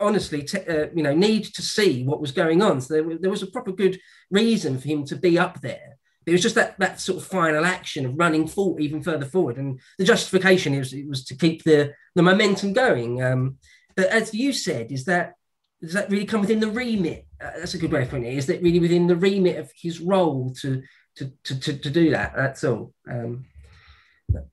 [0.00, 2.80] honestly, t- uh, you know, need to see what was going on.
[2.80, 3.98] So there, there was a proper good
[4.30, 5.98] reason for him to be up there.
[6.26, 9.58] It was just that that sort of final action of running forward, even further forward,
[9.58, 13.22] and the justification was it was to keep the the momentum going.
[13.22, 13.58] Um,
[13.94, 15.34] but as you said, is that
[15.82, 17.26] does that really come within the remit?
[17.40, 18.36] Uh, that's a good way of putting it.
[18.36, 20.82] Is that really within the remit of his role to
[21.16, 22.34] to to, to, to do that?
[22.34, 22.92] That's all.
[23.10, 23.44] Um,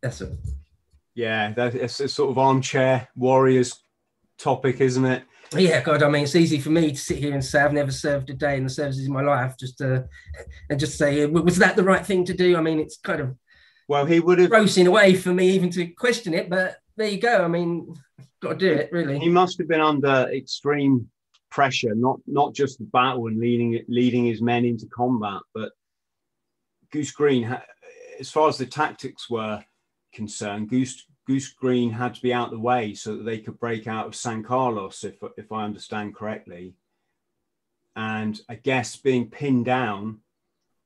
[0.01, 0.37] that's all.
[1.15, 3.83] Yeah, that's a sort of armchair warriors
[4.37, 5.23] topic, isn't it?
[5.55, 7.91] Yeah, God, I mean, it's easy for me to sit here and say I've never
[7.91, 10.07] served a day in the services in my life, just to,
[10.69, 12.57] and just say, was that the right thing to do?
[12.57, 13.35] I mean, it's kind of
[13.87, 16.77] well, he would have gross in a way for me even to question it, but
[16.95, 17.43] there you go.
[17.43, 17.93] I mean,
[18.41, 19.19] got to do it, really.
[19.19, 21.09] He must have been under extreme
[21.53, 25.71] pressure, not not just the battle and leading leading his men into combat, but
[26.91, 27.57] Goose Green,
[28.19, 29.63] as far as the tactics were
[30.13, 33.59] concerned, Goose Goose Green had to be out of the way so that they could
[33.59, 36.73] break out of San Carlos, if if I understand correctly.
[37.95, 40.21] And I guess being pinned down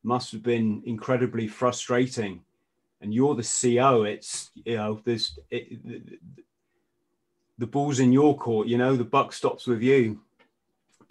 [0.03, 2.41] must have been incredibly frustrating.
[2.99, 4.03] And you're the CO.
[4.03, 6.19] It's you know there's it, the,
[7.57, 8.67] the ball's in your court.
[8.67, 10.19] You know the buck stops with you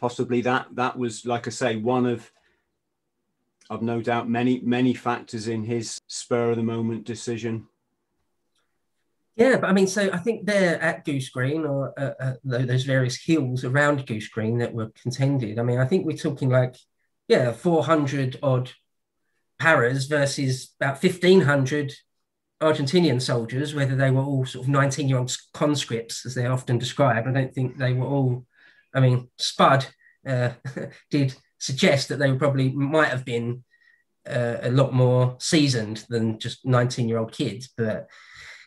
[0.00, 2.30] possibly that that was like I say one of
[3.68, 7.66] I've no doubt many many factors in his spur of the moment decision.
[9.36, 12.84] Yeah, but I mean, so I think they're at Goose Green or uh, uh, those
[12.84, 15.58] various hills around Goose Green that were contended.
[15.58, 16.76] I mean, I think we're talking like
[17.28, 18.72] yeah, four hundred odd
[19.58, 21.92] paras versus about fifteen hundred
[22.62, 26.78] Argentinian soldiers, whether they were all sort of 19 year old conscripts, as they're often
[26.78, 27.28] described.
[27.28, 28.46] I don't think they were all
[28.96, 29.86] I mean, Spud
[30.26, 30.50] uh,
[31.10, 33.62] did suggest that they probably might have been
[34.28, 37.70] uh, a lot more seasoned than just 19 year old kids.
[37.76, 38.08] But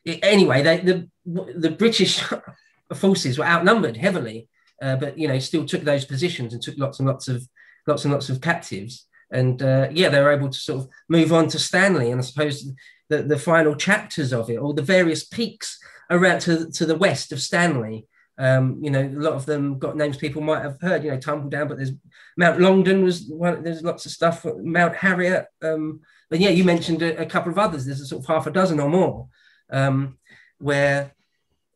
[0.05, 2.23] anyway, they, the, the British
[2.95, 4.47] forces were outnumbered heavily,
[4.81, 7.45] uh, but, you know, still took those positions and took lots and lots of
[7.87, 9.07] lots and lots of captives.
[9.31, 12.11] And uh, yeah, they were able to sort of move on to Stanley.
[12.11, 12.71] And I suppose
[13.09, 17.31] the, the final chapters of it, or the various peaks around to, to the west
[17.31, 18.07] of Stanley,
[18.39, 21.03] um, you know, a lot of them got names people might have heard.
[21.03, 21.91] You know, Tumbledown, but there's
[22.37, 23.61] Mount Longdon was one.
[23.63, 24.45] There's lots of stuff.
[24.45, 25.47] Mount Harriet.
[25.61, 25.99] Um,
[26.31, 27.85] and yeah, you mentioned a, a, couple of others.
[27.85, 29.27] There's a sort of half a dozen or more
[29.69, 30.17] um,
[30.57, 31.11] where,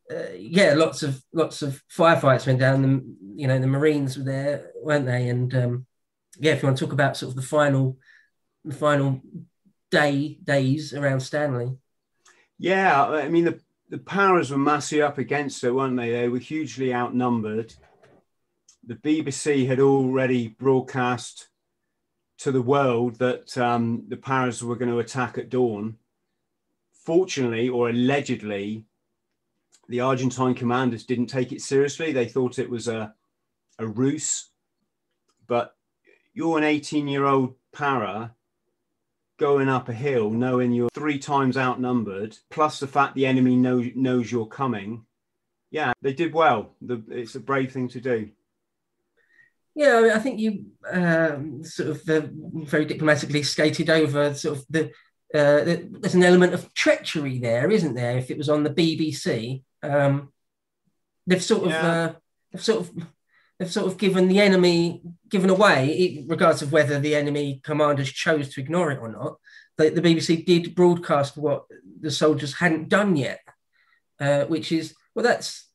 [0.10, 2.82] uh, yeah, lots of lots of firefights went down.
[2.82, 5.28] The you know the Marines were there, weren't they?
[5.28, 5.86] And um,
[6.40, 7.98] yeah, if you want to talk about sort of the final,
[8.64, 9.22] the final
[9.92, 11.78] day days around Stanley.
[12.58, 13.60] Yeah, I mean the
[13.94, 16.10] the paras were massively up against it, weren't they?
[16.10, 17.76] They were hugely outnumbered.
[18.88, 21.50] The BBC had already broadcast
[22.40, 25.98] to the world that um, the paras were going to attack at dawn.
[27.06, 28.88] Fortunately, or allegedly,
[29.90, 32.12] the Argentine commanders didn't take it seriously.
[32.12, 33.14] They thought it was a,
[33.78, 34.50] a ruse.
[35.46, 35.76] But
[36.34, 38.34] you're an 18 year old para
[39.38, 43.84] going up a hill knowing you're three times outnumbered, plus the fact the enemy know,
[43.96, 45.06] knows you're coming.
[45.72, 46.76] Yeah, they did well.
[46.82, 48.30] The, it's a brave thing to do.
[49.76, 54.92] Yeah, I, think you um, sort of uh, very diplomatically skated over sort of the.
[55.34, 58.20] Uh, there's an element of treachery there, isn't there?
[58.20, 60.32] If it was on the BBC, um,
[61.26, 61.92] they've sort of yeah.
[61.92, 62.14] uh,
[62.52, 62.92] they've sort of
[63.64, 68.50] they've sort of given the enemy given away, regardless of whether the enemy commanders chose
[68.50, 69.38] to ignore it or not.
[69.78, 71.66] The, the BBC did broadcast what
[72.00, 73.40] the soldiers hadn't done yet,
[74.20, 75.68] uh, which is well, that's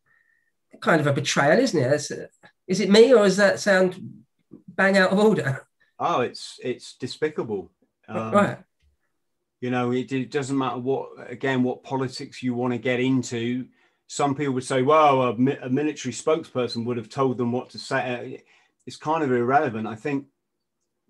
[0.80, 2.30] kind of a betrayal, isn't it?
[2.66, 4.24] Is it me or does that sound
[4.68, 5.66] bang out of order?
[5.98, 7.72] Oh, it's it's despicable.
[8.06, 8.58] Um, right.
[9.60, 13.66] You know, it, it, doesn't matter what again what politics you want to get into.
[14.08, 15.30] Some people would say, "Well, a,
[15.62, 18.42] a military spokesperson would have told them what to say."
[18.86, 19.86] It's kind of irrelevant.
[19.86, 20.26] I think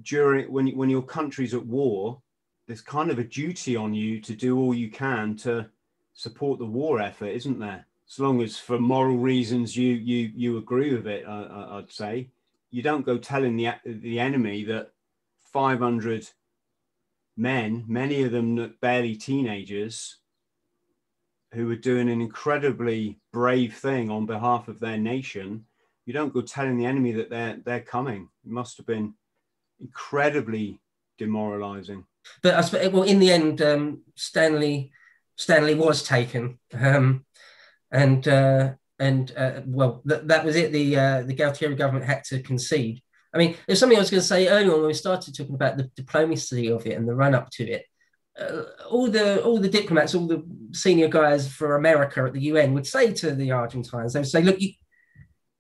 [0.03, 2.21] during when when your country's at war,
[2.67, 5.71] there's kind of a duty on you to do all you can to
[6.13, 7.87] support the war effort, isn't there?
[8.09, 12.29] as long as for moral reasons you you you agree with it, uh, I'd say
[12.71, 14.93] you don't go telling the the enemy that
[15.43, 16.29] 500
[17.37, 20.17] men, many of them barely teenagers,
[21.53, 25.65] who were doing an incredibly brave thing on behalf of their nation.
[26.07, 28.29] You don't go telling the enemy that they're they're coming.
[28.45, 29.15] It must have been
[29.81, 30.81] incredibly
[31.19, 32.05] demoralizing.
[32.43, 34.93] But I suppose, well, in the end, um, Stanley
[35.37, 36.59] Stanley was taken.
[36.79, 37.25] Um,
[37.91, 40.73] and uh, and uh, well, th- that was it.
[40.73, 43.01] The uh, the Galtieri government had to concede.
[43.33, 45.55] I mean, there's something I was going to say earlier on when we started talking
[45.55, 47.85] about the diplomacy of it and the run up to it.
[48.39, 52.75] Uh, all the all the diplomats, all the senior guys for America at the UN
[52.75, 54.73] would say to the Argentines, they would say, "Look, you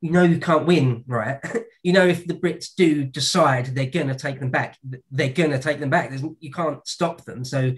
[0.00, 1.40] you know you can't win, right?
[1.82, 4.78] you know if the Brits do decide they're going to take them back,
[5.10, 6.10] they're going to take them back.
[6.10, 7.44] There's, you can't stop them.
[7.44, 7.72] So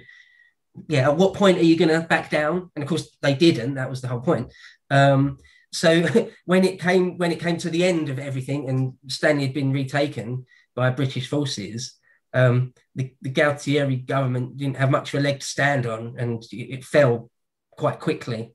[0.88, 2.70] yeah, at what point are you going to back down?
[2.74, 3.74] And of course, they didn't.
[3.74, 4.52] That was the whole point.
[4.90, 5.38] Um,
[5.72, 6.02] so
[6.44, 9.72] when it came when it came to the end of everything, and Stanley had been
[9.72, 11.94] retaken by British forces,
[12.32, 16.44] um, the, the Galtieri government didn't have much of a leg to stand on, and
[16.52, 17.30] it, fell
[17.70, 18.52] quite quickly.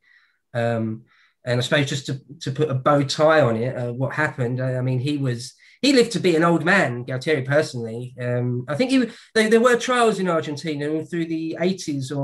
[0.53, 1.03] Um,
[1.45, 4.61] and I suppose just to, to put a bow tie on it, uh, what happened?
[4.61, 8.15] I mean, he was he lived to be an old man, Galtieri personally.
[8.19, 12.15] Um, I think he, they, there were trials in Argentina through the 80s or,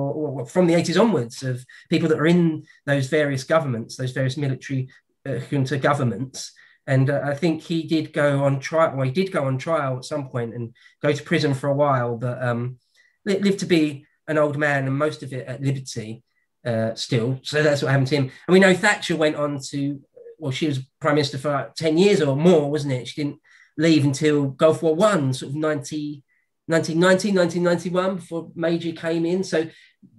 [0.41, 4.35] or, from the 80s onwards of people that are in those various governments, those various
[4.35, 4.89] military
[5.27, 6.53] uh, junta governments.
[6.87, 9.97] And uh, I think he did go on trial, well, he did go on trial
[9.97, 12.77] at some point and go to prison for a while, but um,
[13.25, 16.23] lived to be an old man and most of it at liberty
[16.65, 17.39] uh, still.
[17.43, 18.31] So that's what happened to him.
[18.47, 20.01] And we know Thatcher went on to
[20.41, 23.07] well, she was prime minister for like 10 years or more, wasn't it?
[23.07, 23.39] She didn't
[23.77, 26.23] leave until Gulf War One, sort of 90,
[26.65, 29.43] 1990, 1991, before Major came in.
[29.43, 29.67] So,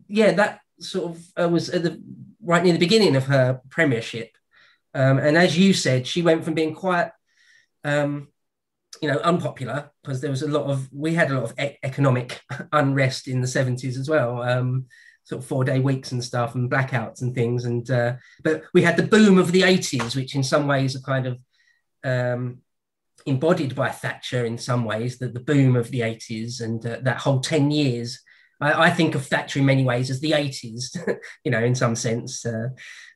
[0.06, 2.00] yeah, that sort of uh, was at the
[2.40, 4.30] right near the beginning of her premiership.
[4.95, 7.11] Um, and as you said, she went from being quite,
[7.84, 8.28] um,
[9.01, 11.78] you know, unpopular because there was a lot of, we had a lot of e-
[11.82, 12.40] economic
[12.72, 14.43] unrest in the 70s as well.
[14.43, 14.86] Um,
[15.24, 17.64] sort of four day weeks and stuff and blackouts and things.
[17.64, 21.01] And uh, but we had the boom of the 80s, which in some ways are
[21.01, 21.38] kind of
[22.05, 22.59] um,
[23.26, 27.18] embodied by Thatcher in some ways, that the boom of the 80s and uh, that
[27.18, 28.20] whole 10 years.
[28.61, 31.97] I, I, think of Thatcher in many ways as the 80s, you know, in some
[31.97, 32.45] sense.
[32.45, 32.68] Uh,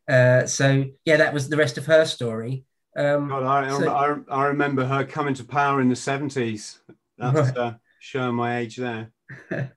[0.09, 2.65] uh, so yeah, that was the rest of her story.
[2.97, 6.79] Um, God, I, so, I, I, remember her coming to power in the 70s.
[7.19, 7.57] That's right.
[7.57, 9.11] Uh, showing my age there.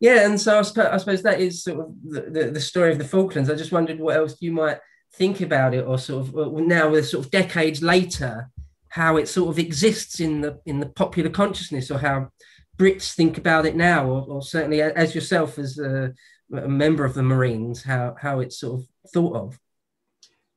[0.00, 2.92] yeah, and so I suppose, I suppose, that is sort of the, the, the, story
[2.92, 3.50] of the Falklands.
[3.50, 4.78] I just wondered what else you might
[5.14, 8.50] think about it, or sort of now, with sort of decades later,
[8.90, 12.30] how it sort of exists in the in the popular consciousness, or how
[12.78, 16.12] Brits think about it now, or, or certainly as yourself as a,
[16.52, 19.60] a, member of the Marines, how how it's sort of thought of.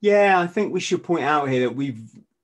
[0.02, 2.02] Yeah, I think we should point out here that we've,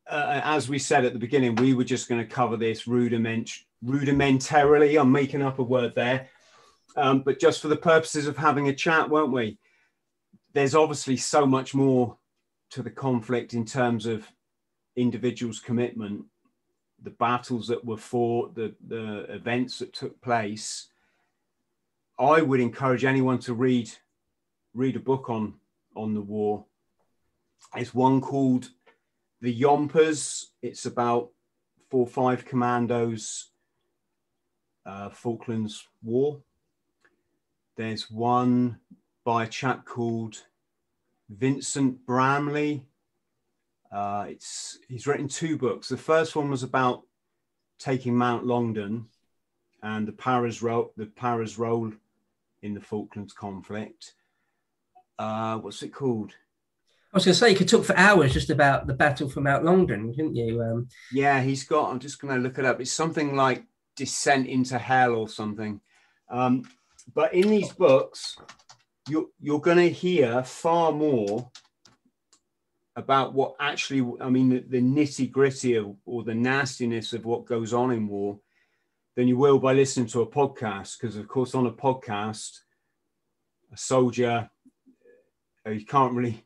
[0.09, 3.51] uh, as we said at the beginning, we were just going to cover this rudiment
[3.83, 4.99] rudimentarily.
[4.99, 6.29] I'm making up a word there
[6.95, 9.57] um, but just for the purposes of having a chat, weren't we?
[10.53, 12.17] There's obviously so much more
[12.71, 14.29] to the conflict in terms of
[14.95, 16.25] individuals' commitment,
[17.01, 20.89] the battles that were fought, the, the events that took place.
[22.19, 23.89] I would encourage anyone to read
[24.73, 25.53] read a book on
[25.95, 26.65] on the war.
[27.75, 28.69] It's one called
[29.41, 30.51] The Yompers.
[30.61, 31.29] It's about
[31.89, 33.51] four five commandos,
[34.85, 36.41] uh, Falklands War.
[37.77, 38.79] There's one
[39.23, 40.43] by a chap called
[41.29, 42.85] Vincent Bramley.
[43.89, 45.87] Uh, it's he's written two books.
[45.87, 47.03] The first one was about
[47.79, 49.07] taking Mount Longdon
[49.81, 51.93] and the Paras role, the Para's role
[52.61, 54.13] in the Falklands conflict.
[55.17, 56.33] Uh, what's it called?
[57.11, 59.41] I was going to say you could talk for hours just about the battle for
[59.41, 60.61] Mount Longdon, couldn't you?
[60.61, 61.89] Um, yeah, he's got.
[61.89, 62.79] I'm just going to look it up.
[62.79, 65.81] It's something like Descent into Hell or something.
[66.29, 66.63] Um,
[67.13, 68.37] but in these books,
[69.09, 71.49] you're you're going to hear far more
[72.95, 74.07] about what actually.
[74.21, 78.39] I mean, the, the nitty gritty or the nastiness of what goes on in war
[79.19, 80.97] than you will by listening to a podcast.
[80.97, 82.59] Because of course, on a podcast,
[83.69, 84.49] a soldier
[85.67, 86.45] uh, you can't really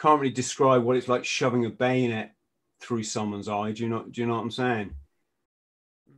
[0.00, 2.34] can't really describe what it's like shoving a bayonet
[2.80, 3.72] through someone's eye.
[3.72, 4.04] Do you know?
[4.04, 4.94] Do you know what I'm saying?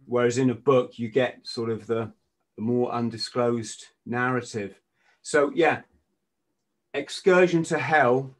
[0.07, 2.12] Whereas in a book, you get sort of the,
[2.55, 4.80] the more undisclosed narrative.
[5.22, 5.80] So yeah,
[6.94, 8.36] Excursion to Hell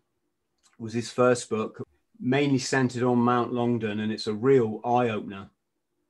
[0.79, 1.85] was his first book,
[2.21, 5.51] mainly centered on Mount Longdon, and it's a real eye opener.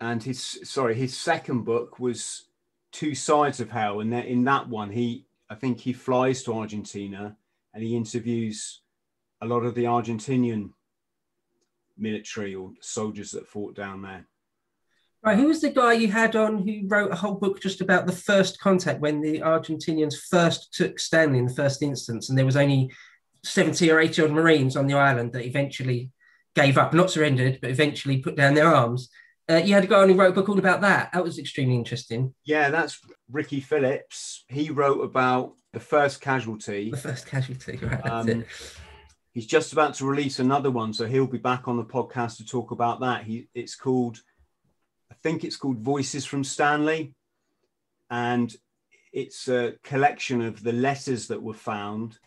[0.01, 2.44] And his sorry, his second book was
[2.92, 7.36] Two Sides of Hell, and in that one, he I think he flies to Argentina
[7.74, 8.80] and he interviews
[9.40, 10.70] a lot of the Argentinian
[11.96, 14.26] military or soldiers that fought down there.
[15.22, 18.07] Right, who was the guy you had on who wrote a whole book just about
[18.07, 22.46] the first contact when the Argentinians first took Stanley in the first instance, and there
[22.46, 22.90] was only
[23.42, 26.11] 70 or 80 odd Marines on the island that eventually
[26.55, 29.11] gave up, not surrendered, but eventually put down their arms.
[29.51, 31.11] Uh, you had a guy on who wrote a book all about that.
[31.12, 32.34] That was extremely interesting.
[32.44, 34.44] Yeah, that's Ricky Phillips.
[34.49, 36.90] He wrote about the first casualty.
[36.90, 38.07] The first casualty, right?
[38.07, 38.44] Um,
[39.32, 42.46] he's just about to release another one, so he'll be back on the podcast to
[42.46, 43.24] talk about that.
[43.24, 44.20] He it's called,
[45.11, 47.14] I think it's called Voices from Stanley,
[48.11, 48.55] and
[49.12, 52.18] it's a collection of the letters that were found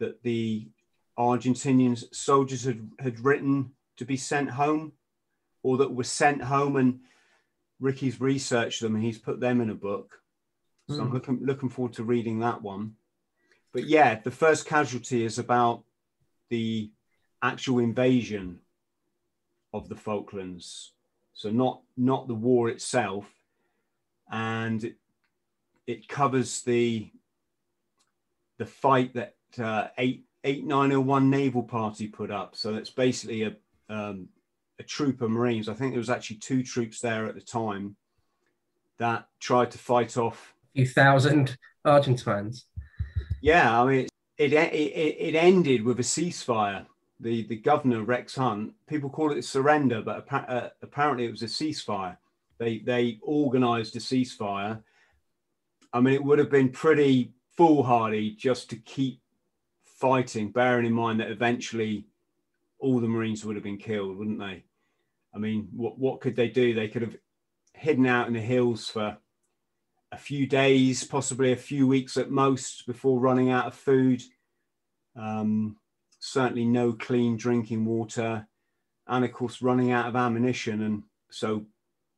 [0.00, 0.68] that the
[1.18, 4.92] Argentinian soldiers had, had written to be sent home,
[5.62, 7.00] or that were sent home, and
[7.80, 10.20] Ricky's researched them and he's put them in a book.
[10.88, 11.00] So mm.
[11.00, 11.14] I'm hmm.
[11.14, 12.94] looking looking forward to reading that one.
[13.72, 15.84] But yeah, the first casualty is about
[16.48, 16.90] the
[17.42, 18.58] actual invasion
[19.72, 20.92] of the Falklands.
[21.32, 23.26] So not not the war itself,
[24.30, 24.96] and it,
[25.86, 27.10] it covers the
[28.58, 32.56] the fight that uh, eight eight nine oh one naval party put up.
[32.56, 33.56] So it's basically a
[33.88, 34.28] um,
[34.80, 35.68] a troop of Marines.
[35.68, 37.96] I think there was actually two troops there at the time
[38.98, 42.66] that tried to fight off a few thousand Argentines.
[43.42, 44.08] Yeah, I mean,
[44.38, 46.86] it, it, it ended with a ceasefire.
[47.20, 51.42] The, the governor, Rex Hunt, people call it a surrender, but uh, apparently it was
[51.42, 52.16] a ceasefire.
[52.58, 54.82] They, they organized a ceasefire.
[55.92, 59.20] I mean, it would have been pretty foolhardy just to keep
[59.84, 62.06] fighting, bearing in mind that eventually
[62.78, 64.64] all the Marines would have been killed, wouldn't they?
[65.34, 66.74] I mean, what, what could they do?
[66.74, 67.16] They could have
[67.74, 69.16] hidden out in the hills for
[70.12, 74.22] a few days, possibly a few weeks at most, before running out of food.
[75.16, 75.76] Um,
[76.18, 78.46] certainly no clean drinking water,
[79.06, 80.82] and of course running out of ammunition.
[80.82, 81.64] And so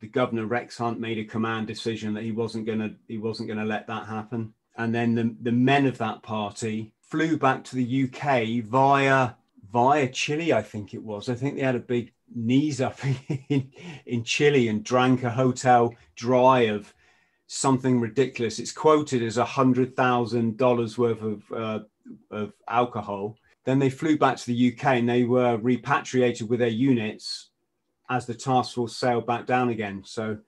[0.01, 3.65] the governor Rex Hunt made a command decision that he wasn't gonna he wasn't gonna
[3.65, 4.55] let that happen.
[4.77, 9.35] And then the, the men of that party flew back to the UK via
[9.71, 11.29] via Chile, I think it was.
[11.29, 12.99] I think they had a big knees up
[13.49, 13.70] in,
[14.07, 16.93] in Chile and drank a hotel dry of
[17.47, 18.59] something ridiculous.
[18.59, 21.80] It's quoted as a hundred thousand dollars worth of uh,
[22.30, 23.37] of alcohol.
[23.64, 27.51] Then they flew back to the UK and they were repatriated with their units
[28.11, 30.03] as the task force sailed back down again.
[30.05, 30.39] So,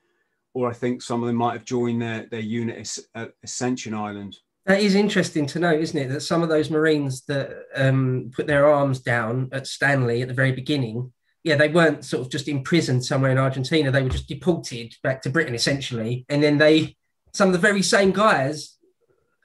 [0.53, 4.39] or I think some of them might have joined their their unit at Ascension Island.
[4.67, 6.09] That is interesting to know, isn't it?
[6.09, 10.35] That some of those Marines that um, put their arms down at Stanley at the
[10.35, 11.13] very beginning
[11.45, 13.91] yeah, they weren't sort of just imprisoned somewhere in Argentina.
[13.91, 16.97] They were just deported back to Britain essentially, and then they,
[17.33, 18.79] some of the very same guys,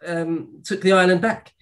[0.08, 1.54] um, took the island back.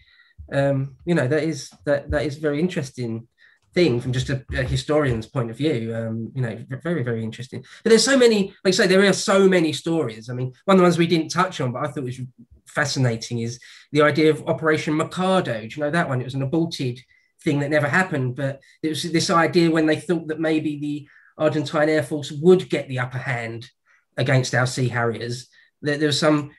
[0.53, 3.27] Um, you know, that is that that is very interesting
[3.73, 5.93] thing from just a, a historian's point of view.
[5.95, 7.65] Um, you know, very very interesting.
[7.83, 10.29] But there's so many, like I say, there are so many stories.
[10.29, 12.21] I mean, one of the ones we didn't touch on, but I thought was
[12.67, 13.59] fascinating, is
[13.91, 15.61] the idea of Operation Mikado.
[15.61, 16.21] Do you know that one?
[16.21, 16.99] It was an aborted
[17.43, 18.35] thing that never happened.
[18.35, 21.07] But it was this idea when they thought that maybe the
[21.37, 23.69] Argentine Air Force would get the upper hand
[24.17, 25.47] against our Sea Harriers,
[25.81, 26.51] that there was some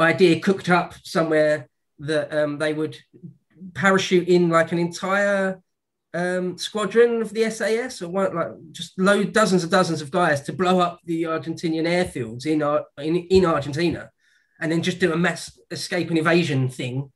[0.00, 1.68] idea cooked up somewhere
[1.98, 2.96] that um, they would
[3.74, 5.60] parachute in like an entire
[6.14, 10.42] um, squadron of the SAS, or one, like just load dozens and dozens of guys
[10.42, 12.62] to blow up the Argentinian airfields in,
[13.04, 14.10] in in Argentina,
[14.60, 17.10] and then just do a mass escape and evasion thing.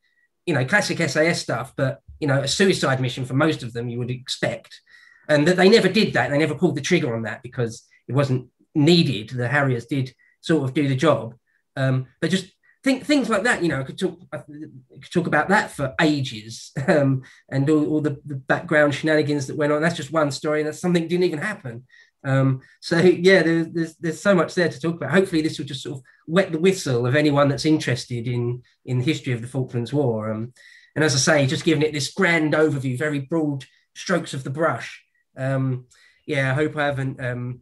[0.46, 3.88] You know, classic SAS stuff, but you know, a suicide mission for most of them
[3.88, 4.80] you would expect,
[5.28, 6.30] and that they never did that.
[6.30, 9.30] They never pulled the trigger on that because it wasn't needed.
[9.30, 11.34] The Harriers did sort of do the job.
[11.76, 12.52] Um, but just
[12.86, 13.62] think things like that.
[13.62, 17.86] You know, I could talk I could talk about that for ages, um, and all,
[17.86, 19.82] all the, the, background shenanigans that went on.
[19.82, 21.84] That's just one story, and that's something that didn't even happen.
[22.24, 22.98] Um, so
[23.28, 25.10] yeah, there's, there's there's so much there to talk about.
[25.10, 28.98] Hopefully, this will just sort of wet the whistle of anyone that's interested in in
[28.98, 30.30] the history of the Falklands War.
[30.30, 30.52] Um,
[30.97, 34.51] and as I say, just giving it this grand overview, very broad strokes of the
[34.51, 35.05] brush.
[35.36, 35.86] Um,
[36.26, 37.61] yeah, I hope I haven't um,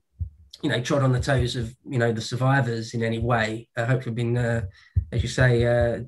[0.62, 3.68] you know trod on the toes of you know the survivors in any way.
[3.76, 4.62] I hope we've been, uh,
[5.10, 6.04] as you say, uh,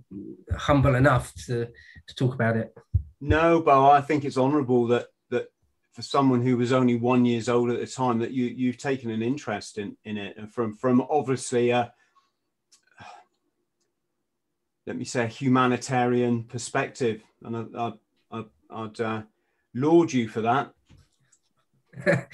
[0.57, 2.73] humble enough to to talk about it.
[3.21, 5.49] No, but I think it's honourable that that
[5.95, 9.11] for someone who was only one years old at the time that you you've taken
[9.11, 11.93] an interest in in it, and from from obviously a
[14.87, 17.93] let me say a humanitarian perspective, and I,
[18.31, 19.23] I, I'd uh,
[19.75, 20.73] laud you for that.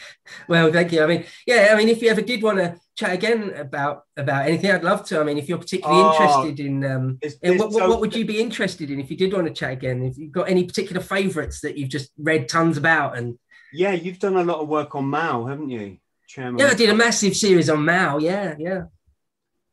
[0.49, 1.03] well, thank you.
[1.03, 4.47] I mean, yeah, I mean, if you ever did want to chat again about about
[4.47, 5.21] anything, I'd love to.
[5.21, 8.15] I mean, if you're particularly oh, interested in, um, it's, in what, so, what, would
[8.15, 10.03] you be interested in if you did want to chat again?
[10.03, 13.39] If you've got any particular favourites that you've just read tons about, and
[13.73, 16.59] yeah, you've done a lot of work on Mao, haven't you, Chairman?
[16.59, 18.19] Yeah, I did a massive series on Mao.
[18.19, 18.83] Yeah, yeah,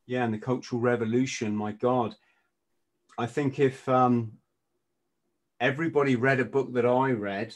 [0.05, 1.55] yeah, and the Cultural Revolution.
[1.55, 2.15] My God,
[3.19, 4.31] I think if um,
[5.59, 7.53] everybody read a book that I read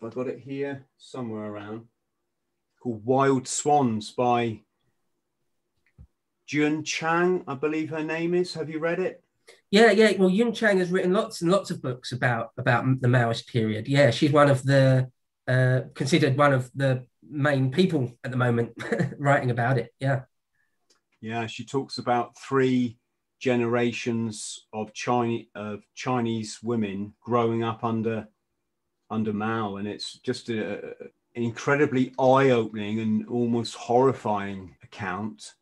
[0.00, 1.86] I got it here somewhere around,
[2.80, 4.60] called Wild Swans by
[6.48, 8.54] Jung Chang, I believe her name is.
[8.54, 9.24] Have you read it?
[9.72, 10.12] Yeah, yeah.
[10.16, 13.88] Well, Jung Chang has written lots and lots of books about about the Maoist period.
[13.88, 15.10] Yeah, she's one of the
[15.48, 18.74] uh, considered one of the main people at the moment
[19.18, 19.92] writing about it.
[19.98, 20.20] Yeah.
[21.20, 22.98] Yeah, she talks about three
[23.38, 28.28] generations of Chinese of Chinese women growing up under
[29.10, 30.78] under Mao, and it's just a,
[31.36, 35.54] an incredibly eye-opening and almost horrifying account.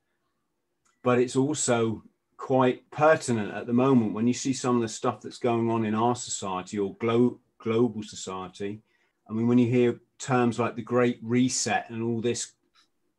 [1.03, 2.03] But it's also
[2.37, 5.85] quite pertinent at the moment when you see some of the stuff that's going on
[5.85, 8.83] in our society or glo- global society.
[9.29, 12.53] I mean, when you hear terms like the Great Reset and all this,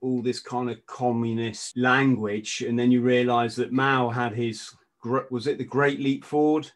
[0.02, 4.72] all this kind of communist language, and then you realise that Mao had his
[5.30, 6.72] was it the Great Leap Forward?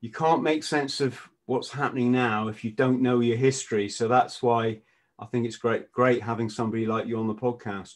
[0.00, 3.88] You can't make sense of what's happening now if you don't know your history.
[3.88, 4.80] So that's why
[5.18, 7.94] I think it's great, great having somebody like you on the podcast.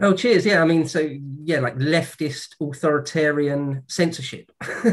[0.00, 0.44] Oh, cheers.
[0.44, 0.62] Yeah.
[0.62, 1.08] I mean, so
[1.44, 4.50] yeah, like leftist authoritarian censorship.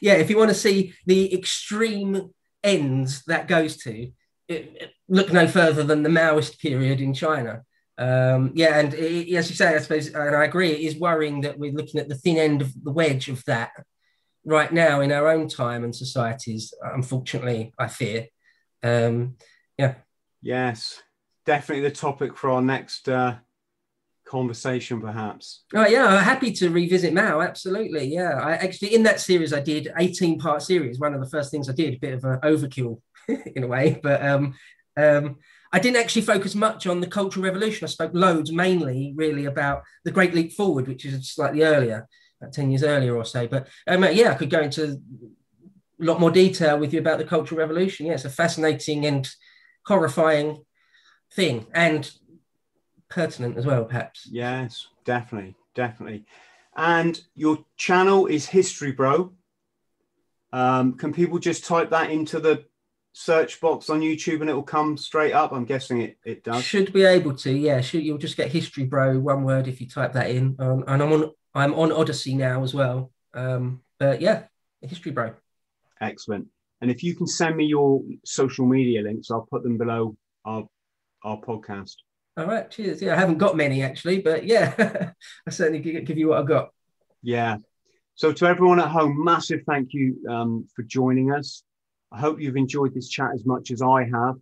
[0.00, 0.14] yeah.
[0.14, 2.30] If you want to see the extreme
[2.62, 4.12] ends that goes to,
[4.48, 7.62] it, look no further than the Maoist period in China.
[8.00, 11.42] Um, yeah, and it, as you say, I suppose, and I agree, it is worrying
[11.42, 13.72] that we're looking at the thin end of the wedge of that
[14.44, 18.26] right now in our own time and societies, unfortunately, I fear.
[18.82, 19.36] Um,
[19.76, 19.96] yeah.
[20.40, 21.02] Yes,
[21.44, 23.36] definitely the topic for our next uh,
[24.26, 25.64] conversation, perhaps.
[25.74, 27.42] Oh yeah, I'm happy to revisit Mao.
[27.42, 28.40] Absolutely, yeah.
[28.42, 30.98] I actually in that series I did 18 part series.
[30.98, 34.00] One of the first things I did, a bit of an overkill in a way,
[34.02, 34.54] but um,
[34.96, 35.36] um,
[35.72, 37.84] I didn't actually focus much on the Cultural Revolution.
[37.84, 42.08] I spoke loads, mainly really about the Great Leap Forward, which is slightly earlier.
[42.40, 43.46] about 10 years earlier or so.
[43.46, 45.00] But um, yeah, I could go into
[46.00, 48.06] a lot more detail with you about the Cultural Revolution.
[48.06, 49.28] Yeah, it's a fascinating and
[49.86, 50.64] horrifying
[51.32, 52.10] thing and
[53.08, 54.28] pertinent as well, perhaps.
[54.30, 56.24] Yes, definitely, definitely.
[56.76, 59.34] And your channel is History Bro.
[60.52, 62.64] Um, can people just type that into the
[63.12, 65.52] search box on YouTube and it will come straight up?
[65.52, 66.64] I'm guessing it, it does.
[66.64, 67.80] Should be able to, yeah.
[67.80, 70.56] Should, you'll just get History Bro, one word, if you type that in.
[70.58, 73.10] Um, and I'm on I'm on Odysee now as well.
[73.34, 74.44] Um, but yeah,
[74.80, 75.34] history bro.
[76.00, 76.46] Excellent.
[76.80, 80.66] And if you can send me your social media links, I'll put them below our
[81.22, 81.96] our podcast.
[82.36, 83.02] All right, cheers.
[83.02, 85.12] Yeah, I haven't got many actually, but yeah,
[85.46, 86.70] I certainly give you what I've got.
[87.22, 87.58] Yeah.
[88.14, 91.62] So to everyone at home, massive thank you um, for joining us.
[92.12, 94.36] I hope you've enjoyed this chat as much as I have.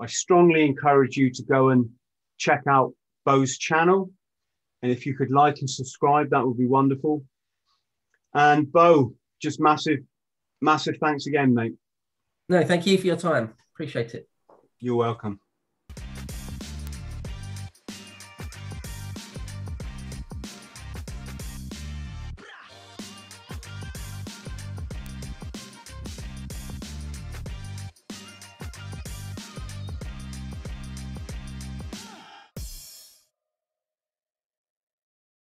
[0.00, 1.88] I strongly encourage you to go and
[2.36, 2.92] check out
[3.24, 4.10] Bo's channel.
[4.82, 7.24] And if you could like and subscribe, that would be wonderful.
[8.34, 10.00] And Bo, just massive,
[10.60, 11.74] massive thanks again, mate.
[12.48, 13.54] No, thank you for your time.
[13.74, 14.28] Appreciate it.
[14.80, 15.40] You're welcome.